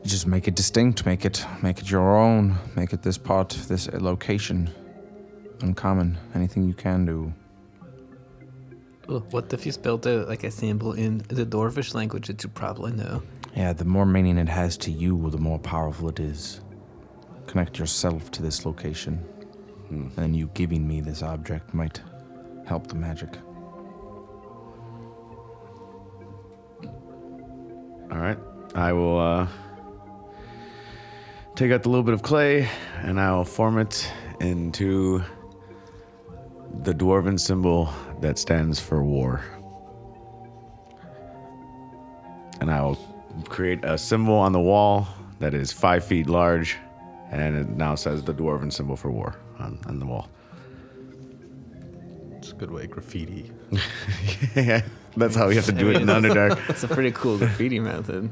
[0.04, 3.88] Just make it distinct, make it make it your own, make it this part, this
[3.92, 4.70] location
[5.60, 6.16] uncommon.
[6.34, 7.34] Anything you can do.
[9.10, 12.50] Oh, what if you spelled out like a symbol in the Dwarvish language that you
[12.50, 13.22] probably know?
[13.56, 16.60] Yeah, the more meaning it has to you, the more powerful it is.
[17.46, 19.24] Connect yourself to this location.
[20.18, 22.02] And you giving me this object might
[22.66, 23.30] help the magic.
[28.10, 28.38] All right.
[28.74, 29.48] I will uh,
[31.54, 32.68] take out the little bit of clay
[33.00, 35.22] and I'll form it into
[36.82, 37.90] the dwarven symbol
[38.20, 39.42] that stands for war.
[42.60, 42.96] And I will
[43.48, 45.06] create a symbol on the wall
[45.38, 46.76] that is five feet large,
[47.30, 50.28] and it now says the dwarven symbol for war on, on the wall.
[52.36, 53.50] It's a good way, graffiti.
[54.56, 54.82] yeah,
[55.16, 56.66] that's how we have to do it in Underdark.
[56.66, 58.30] That's a pretty cool graffiti method.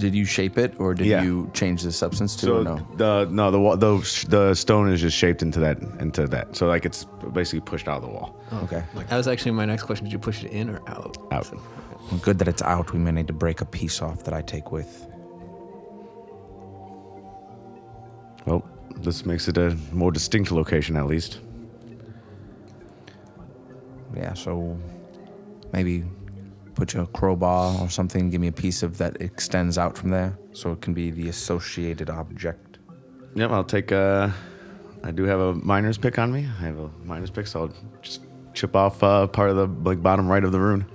[0.00, 1.22] Did you shape it, or did Yeah.
[1.22, 2.64] you change the substance to So it?
[2.64, 2.86] No.
[2.96, 6.56] the no the the the stone is just shaped into that into that.
[6.56, 8.36] So like it's basically pushed out of the wall.
[8.52, 8.82] Oh, okay.
[9.08, 10.04] That was actually my next question.
[10.06, 11.18] Did you push it in or out?
[11.30, 11.50] Out.
[11.52, 12.92] Well, good that it's out.
[12.92, 15.06] We may need to break a piece off that I take with.
[18.46, 18.64] Well,
[18.96, 21.38] this makes it a more distinct location at least.
[24.16, 24.76] Yeah, so
[25.72, 26.04] maybe
[26.74, 30.38] put your crowbar or something, give me a piece of that extends out from there
[30.52, 32.78] so it can be the associated object.
[33.34, 34.30] Yep, I'll take uh
[35.04, 36.40] I do have a miner's pick on me.
[36.40, 38.22] I have a miner's pick, so I'll just
[38.54, 40.86] chip off uh, part of the like bottom right of the rune.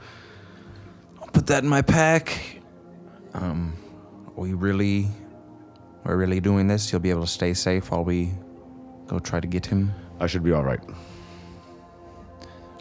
[1.22, 2.62] I'll put that in my pack.
[3.34, 3.74] Um,
[4.28, 5.08] are we really,
[6.06, 6.92] we're really doing this?
[6.92, 8.32] You'll be able to stay safe while we
[9.08, 9.92] go try to get him.
[10.20, 10.80] I should be all right.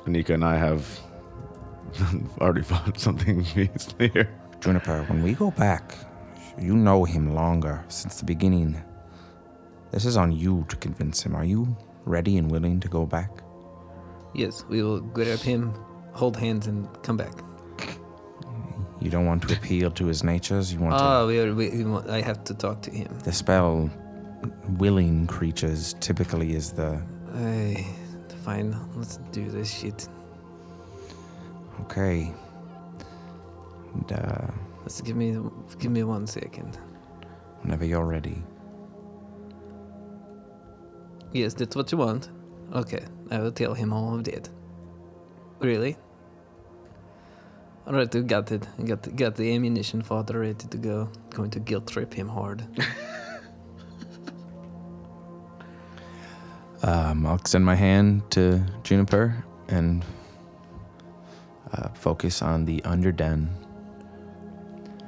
[0.04, 1.00] Anika and I have
[2.40, 4.28] already found something beastly here.
[4.60, 5.94] Juniper, when we go back,
[6.58, 8.82] you know him longer since the beginning.
[9.90, 11.34] This is on you to convince him.
[11.34, 13.30] Are you ready and willing to go back?
[14.34, 15.72] Yes, we will grab him,
[16.12, 17.32] hold hands, and come back.
[19.00, 20.72] You don't want to appeal to his natures.
[20.72, 21.54] You want Ah, we are.
[21.54, 23.08] We, we want, I have to talk to him.
[23.24, 23.90] The spell,
[24.78, 27.00] willing creatures typically is the.
[27.34, 27.86] I
[28.46, 28.76] fine.
[28.94, 30.08] Let's do this shit.
[31.82, 32.32] Okay.
[33.94, 34.46] And, uh,
[34.82, 35.36] Let's give me
[35.78, 36.78] give me one second.
[37.62, 38.42] whenever you're ready.
[41.32, 42.30] Yes, that's what you want.
[42.72, 44.48] Okay, I will tell him all of that.
[45.60, 45.96] Really?
[47.86, 48.66] All right, we got it.
[48.84, 51.08] Got the, got the ammunition fodder ready to go.
[51.30, 52.64] Going to guilt trip him hard.
[56.82, 60.04] Um, I'll extend my hand to Juniper and
[61.72, 63.48] uh, focus on the underden.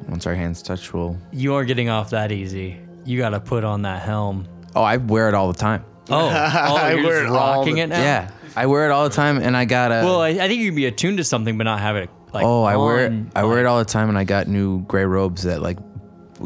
[0.08, 1.16] Once our hands touch, we'll.
[1.32, 2.78] You aren't getting off that easy.
[3.04, 4.46] You got to put on that helm.
[4.74, 5.84] Oh, I wear it all the time.
[6.10, 8.00] Oh, oh I you're wear just it rocking the- it now?
[8.02, 10.04] Yeah, I wear it all the time, and I got a.
[10.04, 12.44] Well, I, I think you can be attuned to something, but not have it like.
[12.46, 13.12] oh, I wear it.
[13.12, 15.78] on, I wear it all the time, and I got new gray robes that like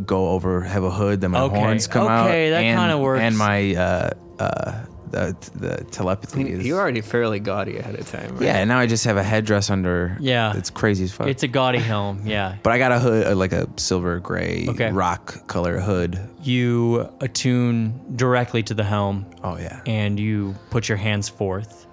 [0.06, 2.26] go over, have a hood, that my Okay, horns come out.
[2.28, 3.20] okay, that kinda works.
[3.20, 6.66] And my uh, uh, the the telepathy is.
[6.66, 8.42] You're already fairly gaudy ahead of time, right?
[8.42, 10.16] yeah, and now I just have a headdress under.
[10.20, 10.56] Yeah.
[10.56, 11.28] it's crazy as fuck.
[11.28, 12.22] It's a gaudy helm.
[12.26, 12.56] Yeah.
[12.62, 14.90] but I got a hood, uh, like a silver gray Okay.
[14.90, 16.18] rock color hood.
[16.42, 19.26] You attune directly to the helm.
[19.44, 19.80] Oh yeah.
[19.86, 21.86] and you put your hands forth,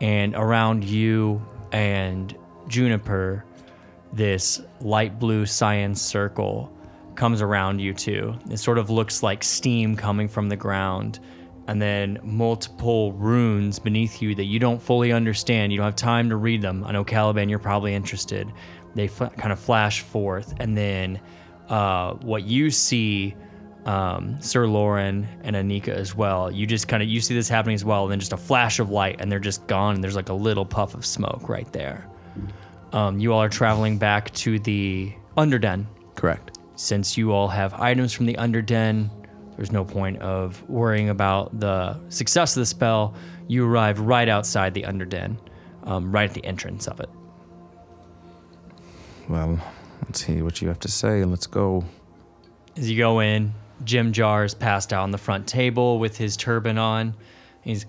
[0.00, 2.34] and around you and
[2.68, 3.44] Juniper,
[4.12, 6.72] this light blue cyan circle
[7.14, 8.34] comes around you too.
[8.50, 11.18] It sort of looks like steam coming from the ground,
[11.68, 15.72] and then multiple runes beneath you that you don't fully understand.
[15.72, 16.84] You don't have time to read them.
[16.84, 18.52] I know Caliban, you're probably interested.
[18.94, 21.20] They f- kind of flash forth, and then
[21.68, 23.34] uh, what you see
[23.84, 26.50] um, Sir Lauren and Anika as well.
[26.50, 28.78] You just kind of you see this happening as well, and then just a flash
[28.78, 29.94] of light, and they're just gone.
[29.94, 32.08] And there's like a little puff of smoke right there.
[32.92, 35.86] Um, you all are traveling back to the Underden.
[36.14, 36.58] Correct.
[36.76, 39.10] Since you all have items from the Underden,
[39.56, 43.14] there's no point of worrying about the success of the spell.
[43.48, 45.38] You arrive right outside the Underden,
[45.84, 47.10] um, right at the entrance of it.
[49.28, 49.58] Well,
[50.04, 51.24] let's see what you have to say.
[51.24, 51.84] Let's go.
[52.76, 53.52] As you go in,
[53.84, 57.14] Jim Jar is passed out on the front table with his turban on.
[57.62, 57.86] He's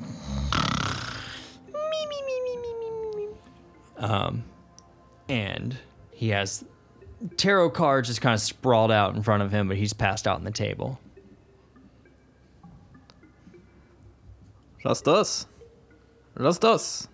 [3.98, 4.44] um,
[5.30, 5.78] and
[6.12, 6.66] he has
[7.38, 10.36] tarot cards just kind of sprawled out in front of him, but he's passed out
[10.36, 11.00] on the table.
[14.86, 15.46] Rastos?
[16.36, 17.08] Rastos?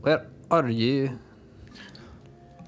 [0.00, 1.18] Where are you?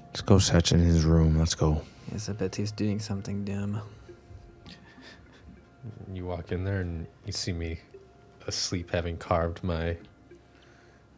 [0.05, 1.37] Let's go search in his room.
[1.37, 1.81] Let's go.
[2.11, 3.81] Yes, I bet he's doing something dumb.
[6.13, 7.79] You walk in there and you see me
[8.47, 9.97] asleep, having carved my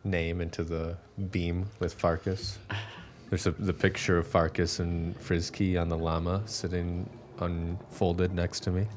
[0.03, 0.97] name into the
[1.29, 2.57] beam with Farkas.
[3.29, 7.07] There's a, the picture of Farkas and Frizky on the llama sitting
[7.39, 8.87] unfolded next to me.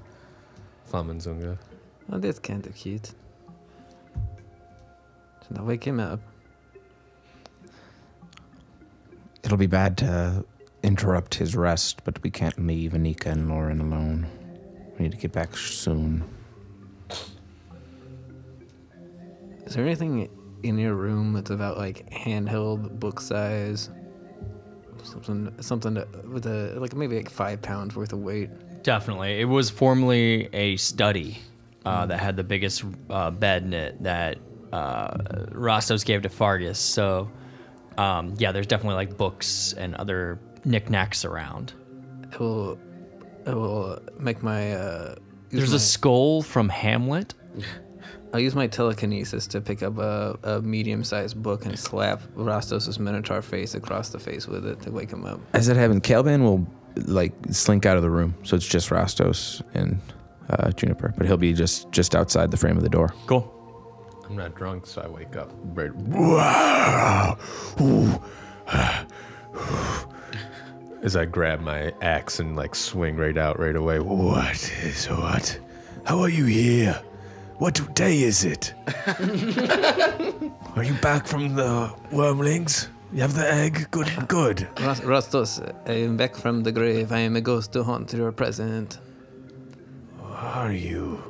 [0.90, 1.58] Flamenzunga.
[2.10, 3.12] Oh, that's kind of cute.
[5.46, 6.20] Should I wake him up?
[9.44, 10.44] It'll be bad to
[10.82, 14.26] interrupt his rest, but we can't leave Anika and Lauren alone.
[14.98, 16.24] We need to get back soon.
[19.66, 20.28] Is there anything
[20.62, 23.90] in your room that's about like handheld book size?
[25.02, 28.50] Something, something that, with a like maybe like five pounds worth of weight.
[28.82, 29.40] Definitely.
[29.40, 31.38] It was formerly a study
[31.88, 34.38] uh, that had the biggest uh, bed in it that
[34.72, 35.16] uh,
[35.52, 36.78] Rostos gave to Farkas.
[36.78, 37.30] So,
[37.96, 41.72] um, yeah, there's definitely like books and other knickknacks around.
[42.32, 42.78] I will,
[43.46, 44.72] I will make my.
[44.72, 45.14] Uh,
[45.48, 47.34] There's my, a skull from Hamlet.
[48.34, 53.40] I'll use my telekinesis to pick up a, a medium-sized book and slap Rostos' minotaur
[53.40, 55.40] face across the face with it to wake him up.
[55.54, 56.66] As it happens, Caliban will
[57.06, 59.98] like slink out of the room, so it's just Rostos and
[60.50, 63.14] uh, Juniper, but he'll be just just outside the frame of the door.
[63.26, 63.54] Cool.
[64.28, 65.50] I'm not drunk, so I wake up.
[65.74, 65.90] Right.
[71.02, 74.00] As I grab my axe and like swing right out right away.
[74.00, 75.58] What is what?
[76.04, 77.00] How are you here?
[77.58, 78.74] What day is it?
[80.76, 82.88] are you back from the wormlings?
[83.12, 83.90] You have the egg?
[83.90, 84.68] Good, good.
[84.80, 87.10] Ros- Rostos, I am back from the grave.
[87.10, 88.98] I am a ghost to haunt your present.
[90.38, 91.20] Are you?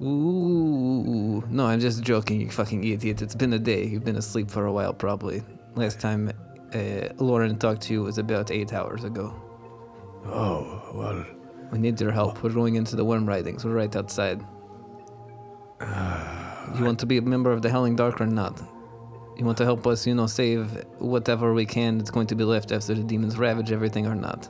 [0.00, 3.20] Ooh, no, I'm just joking, you fucking idiot.
[3.20, 3.84] It's been a day.
[3.84, 5.42] You've been asleep for a while, probably.
[5.74, 6.30] Last time
[6.72, 9.34] uh, Lauren talked to you was about eight hours ago.
[10.26, 11.26] Oh, well,
[11.72, 12.44] We need your help.
[12.44, 13.64] We're going into the worm writhings.
[13.64, 14.40] We're right outside.
[15.80, 18.60] you want to be a member of the Howling Dark or not?
[19.36, 22.44] You want to help us, you know, save whatever we can that's going to be
[22.44, 24.48] left after the demons ravage everything or not?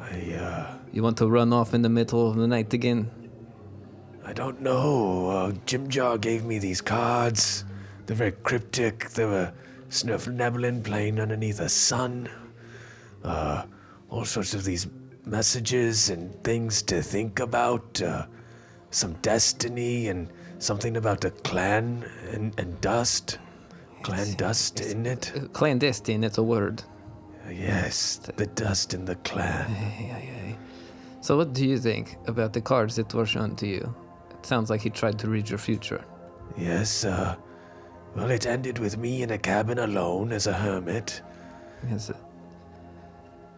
[0.00, 3.10] I, uh, You want to run off in the middle of the night again?
[4.24, 5.30] I don't know.
[5.30, 7.64] Uh, Jim Jar gave me these cards.
[8.06, 9.10] They're very cryptic.
[9.10, 9.52] They were
[9.90, 12.28] Svirfneblin playing underneath a sun.
[13.24, 13.64] Uh,
[14.10, 14.86] all sorts of these
[15.24, 18.00] messages and things to think about.
[18.00, 18.26] Uh,
[18.90, 20.28] some destiny and
[20.58, 23.38] something about the clan and, and dust.
[24.02, 25.32] Clan dust in it.
[25.52, 26.82] Clandestine, it's a word.
[27.50, 30.56] Yes, the dust in the clan.
[31.20, 33.94] So, what do you think about the cards that were shown to you?
[34.30, 36.04] It sounds like he tried to read your future.
[36.56, 37.36] Yes, uh,
[38.14, 41.22] well, it ended with me in a cabin alone as a hermit.
[41.90, 42.10] Yes.
[42.10, 42.14] uh,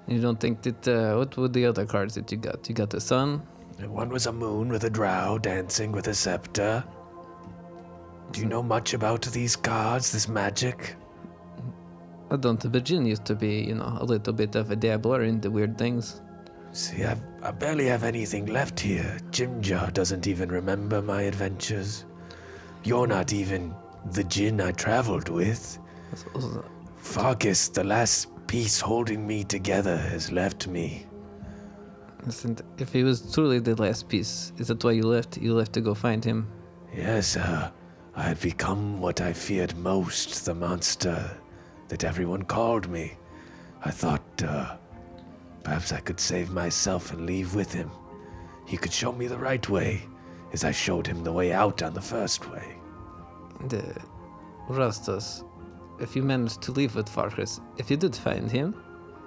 [0.09, 0.88] You don't think that.
[0.88, 2.68] Uh, what were the other cards that you got?
[2.68, 3.43] You got the sun.
[3.86, 6.84] One was a moon with a drow dancing with a scepter.
[8.32, 10.97] Do you know much about these cards, this magic?
[12.31, 12.62] I don't.
[12.62, 15.76] Virgin used to be, you know, a little bit of a dabbler in the weird
[15.76, 16.22] things.
[16.72, 19.18] See, I've, I barely have anything left here.
[19.33, 22.05] Jim Jar doesn't even remember my adventures.
[22.85, 23.74] You're not even
[24.12, 25.78] the Jin I traveled with.
[26.97, 31.07] Farkas, the last piece holding me together, has left me.
[32.24, 35.39] Listen, if he was truly the last piece, is that why you left?
[35.39, 36.47] You left to go find him.
[36.95, 37.70] Yes, uh,
[38.14, 41.31] I had become what I feared most the monster
[41.91, 43.12] that everyone called me.
[43.84, 44.76] I thought, uh,
[45.62, 47.91] perhaps I could save myself and leave with him.
[48.66, 50.03] He could show me the right way,
[50.53, 52.76] as I showed him the way out on the first way.
[53.68, 53.84] The
[54.68, 55.45] Rastos,
[56.01, 58.74] if you managed to leave with Farkas, if you did find him,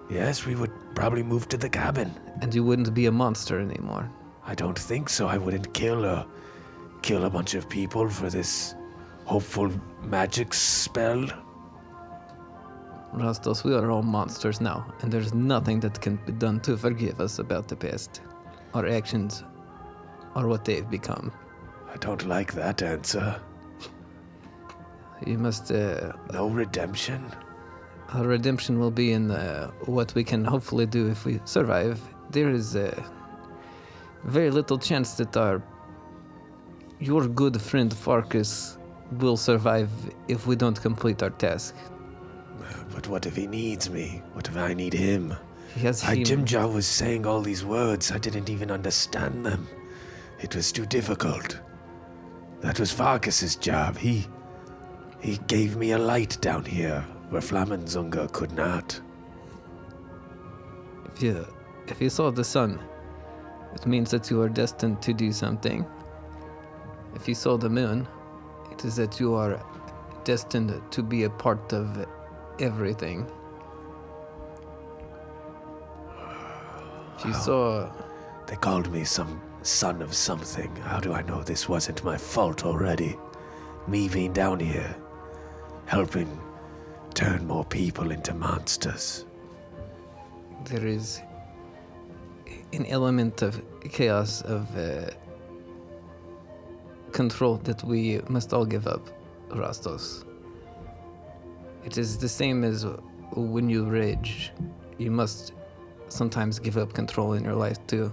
[0.09, 2.11] Yes, we would probably move to the cabin.
[2.41, 4.09] and you wouldn't be a monster anymore.
[4.45, 5.28] I don't think so.
[5.28, 6.26] I wouldn't kill or
[7.01, 8.76] kill a bunch of people for this
[9.26, 9.72] hopeful
[10.03, 11.26] magic spell.
[13.14, 17.20] Rastos, we are all monsters now, and there's nothing that can be done to forgive
[17.22, 18.22] us about the past,
[18.74, 19.43] our actions,
[20.36, 21.32] or what they've become.
[21.93, 23.39] I don't like that answer.
[25.26, 25.72] You must.
[25.72, 27.32] Uh, No redemption?
[28.14, 31.99] our redemption will be in uh, what we can hopefully do if we survive.
[32.30, 33.01] There is uh,
[34.24, 35.61] very little chance that our
[36.99, 38.78] your good friend Farkas
[39.20, 39.89] will survive
[40.28, 41.76] if we don't complete our task.
[42.94, 44.22] But what if he needs me?
[44.34, 45.34] What if I need him?
[45.74, 46.24] He has I, him.
[46.24, 48.12] Jim Jar was saying all these words.
[48.12, 49.68] I didn't even understand them.
[50.39, 51.60] It was too difficult.
[52.62, 53.98] That was Farkas's job.
[53.98, 54.28] He
[55.20, 59.00] he gave me a light down here where Flamenzunga could not.
[61.14, 61.48] If you
[61.88, 62.80] if you saw the sun,
[63.74, 65.86] it means that you are destined to do something.
[67.16, 68.08] If you saw the moon,
[68.72, 69.60] it is that you are
[70.24, 72.06] destined to be a part of
[72.60, 73.26] everything.
[77.22, 77.89] She saw
[78.47, 80.76] They called me some son of something.
[80.78, 83.18] How do I know this wasn't my fault already?
[83.88, 84.95] Me being down here,
[85.86, 86.39] helping
[87.14, 89.26] turn more people into monsters.
[90.66, 91.22] there is
[92.72, 95.10] an element of chaos of uh,
[97.12, 99.10] control that we must all give up,
[99.49, 100.24] Rastos.
[101.86, 102.86] It is the same as
[103.36, 104.52] when you rage.
[104.98, 105.54] You must
[106.08, 108.12] sometimes give up control in your life too.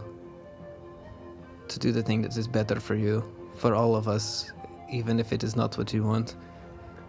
[1.68, 3.23] To do the thing that is better for you,
[3.57, 4.53] for all of us,
[4.91, 6.37] even if it is not what you want.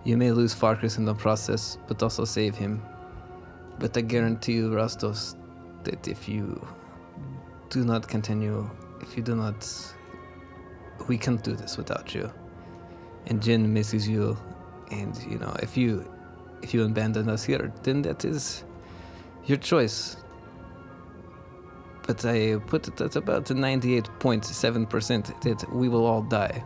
[0.03, 2.81] You may lose Farkas in the process, but also save him.
[3.79, 5.35] But I guarantee you, Rastos,
[5.83, 6.67] that if you
[7.69, 8.69] do not continue,
[9.01, 9.67] if you do not,
[11.07, 12.31] we can't do this without you.
[13.27, 14.37] And Jin misses you,
[14.91, 16.11] and you know if you
[16.61, 18.63] if you abandon us here, then that is
[19.45, 20.17] your choice.
[22.07, 26.63] But I put it at about 98.7% that we will all die,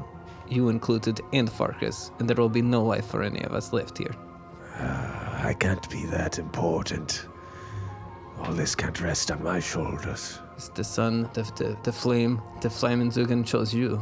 [0.48, 3.98] you included, and Farkas, and there will be no life for any of us left
[3.98, 4.16] here.
[4.78, 7.28] Ah, I can't be that important.
[8.40, 10.40] All this can't rest on my shoulders.
[10.56, 14.02] It's the sun, the, the, the flame, the Flamenzugen chose you.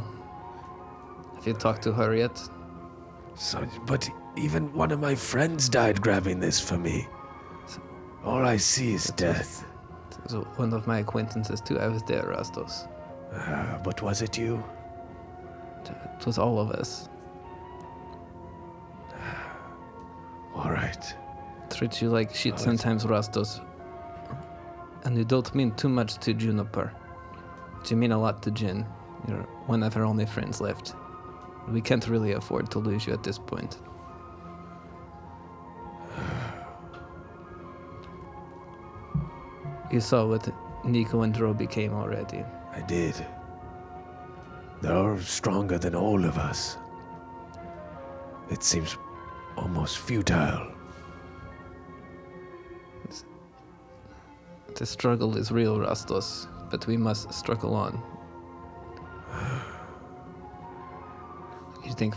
[1.34, 2.40] Have you talked to her yet?
[3.34, 7.06] So, but even one of my friends died grabbing this for me.
[8.24, 9.64] All I see is death.
[10.26, 11.78] So one of my acquaintances too.
[11.78, 12.88] I was there, Rastos.
[13.32, 14.62] Uh, but was it you?
[16.18, 17.08] It was all of us.
[20.54, 21.14] All right.
[21.70, 23.60] Treat you like shit sometimes, Rastos.
[25.04, 26.92] And you don't mean too much to Juniper.
[27.78, 28.86] But you mean a lot to Jin.
[29.28, 30.94] You're one of her only friends left.
[31.68, 33.78] We can't really afford to lose you at this point.
[39.94, 40.52] You saw what
[40.84, 42.44] Nico and Dro became already.
[42.72, 43.14] I did.
[44.82, 46.76] They're stronger than all of us.
[48.50, 48.96] It seems
[49.56, 50.66] almost futile.
[54.74, 58.02] The struggle is real, Rastos, but we must struggle on.
[61.84, 62.16] You think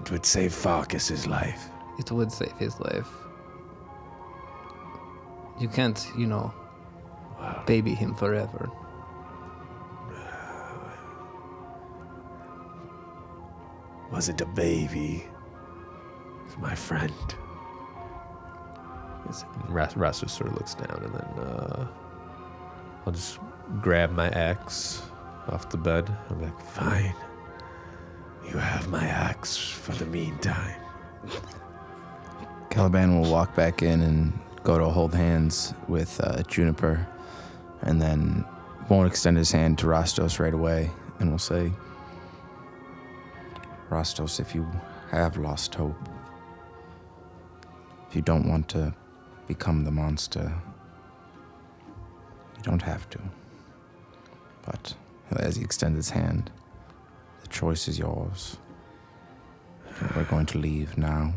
[0.00, 1.68] It would save Farkas's life.
[1.98, 3.10] it would save his life?
[5.60, 6.54] You can't, you know,
[7.66, 8.70] baby him forever.
[14.10, 15.24] Wasn't a baby.
[16.46, 17.12] It's my friend.
[19.68, 21.86] Ras, Ras just sort of looks down and then uh,
[23.06, 23.38] I'll just
[23.80, 25.02] grab my axe
[25.48, 26.14] off the bed.
[26.30, 27.14] I'm like, Fine.
[28.48, 30.80] You have my axe for the meantime.
[32.70, 37.06] Caliban will walk back in and go to hold hands with uh, Juniper,
[37.84, 38.44] and then
[38.88, 41.72] won't extend his hand to Rostos right away, and will say,
[43.88, 44.66] Rostos, if you
[45.10, 45.96] have lost hope,
[48.08, 48.94] if you don't want to
[49.46, 50.52] become the monster,
[52.56, 53.20] you don't have to.
[54.64, 54.94] But
[55.36, 56.50] as he extends his hand,
[57.42, 58.56] the choice is yours.
[60.16, 61.32] We're going to leave now.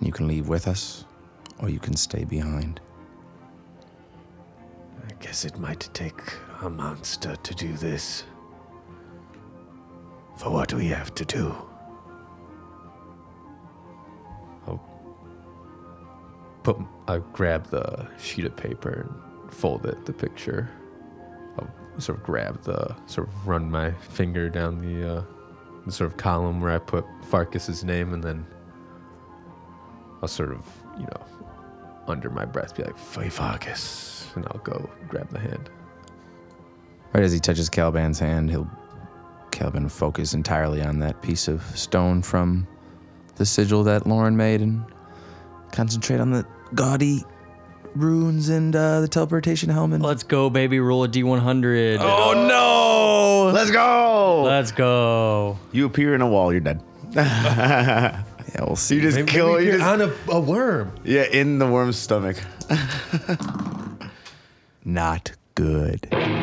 [0.00, 1.04] You can leave with us,
[1.58, 2.80] or you can stay behind.
[5.22, 6.20] I guess it might take
[6.62, 8.24] a monster to do this.
[10.36, 11.54] For what we have to do?
[14.66, 14.82] I'll
[16.64, 20.68] put, I grab the sheet of paper and fold it, the picture.
[21.56, 21.70] I'll
[22.00, 25.24] sort of grab the, sort of run my finger down the, uh,
[25.86, 28.44] the sort of column where I put Farkas's name, and then
[30.20, 30.66] I'll sort of,
[30.98, 31.24] you know,
[32.08, 34.21] under my breath be like, Fay Farkas.
[34.34, 35.68] And I'll go grab the hand.
[37.12, 38.70] Right as he touches Caliban's hand, he'll
[39.50, 42.66] Caliban focus entirely on that piece of stone from
[43.36, 44.84] the sigil that Lauren made and
[45.72, 47.22] concentrate on the gaudy
[47.94, 50.00] runes and uh, the teleportation helmet.
[50.00, 50.80] Let's go, baby.
[50.80, 51.98] Roll a D100.
[52.00, 53.52] oh no!
[53.52, 54.42] Let's go.
[54.44, 55.58] Let's go.
[55.72, 56.52] you appear in a wall.
[56.52, 56.82] You're dead.
[58.54, 58.96] Yeah, we'll see.
[58.96, 59.58] You just kill.
[59.60, 60.92] You just, on a, a worm.
[61.04, 62.36] yeah, in the worm's stomach.
[64.84, 66.41] Not good.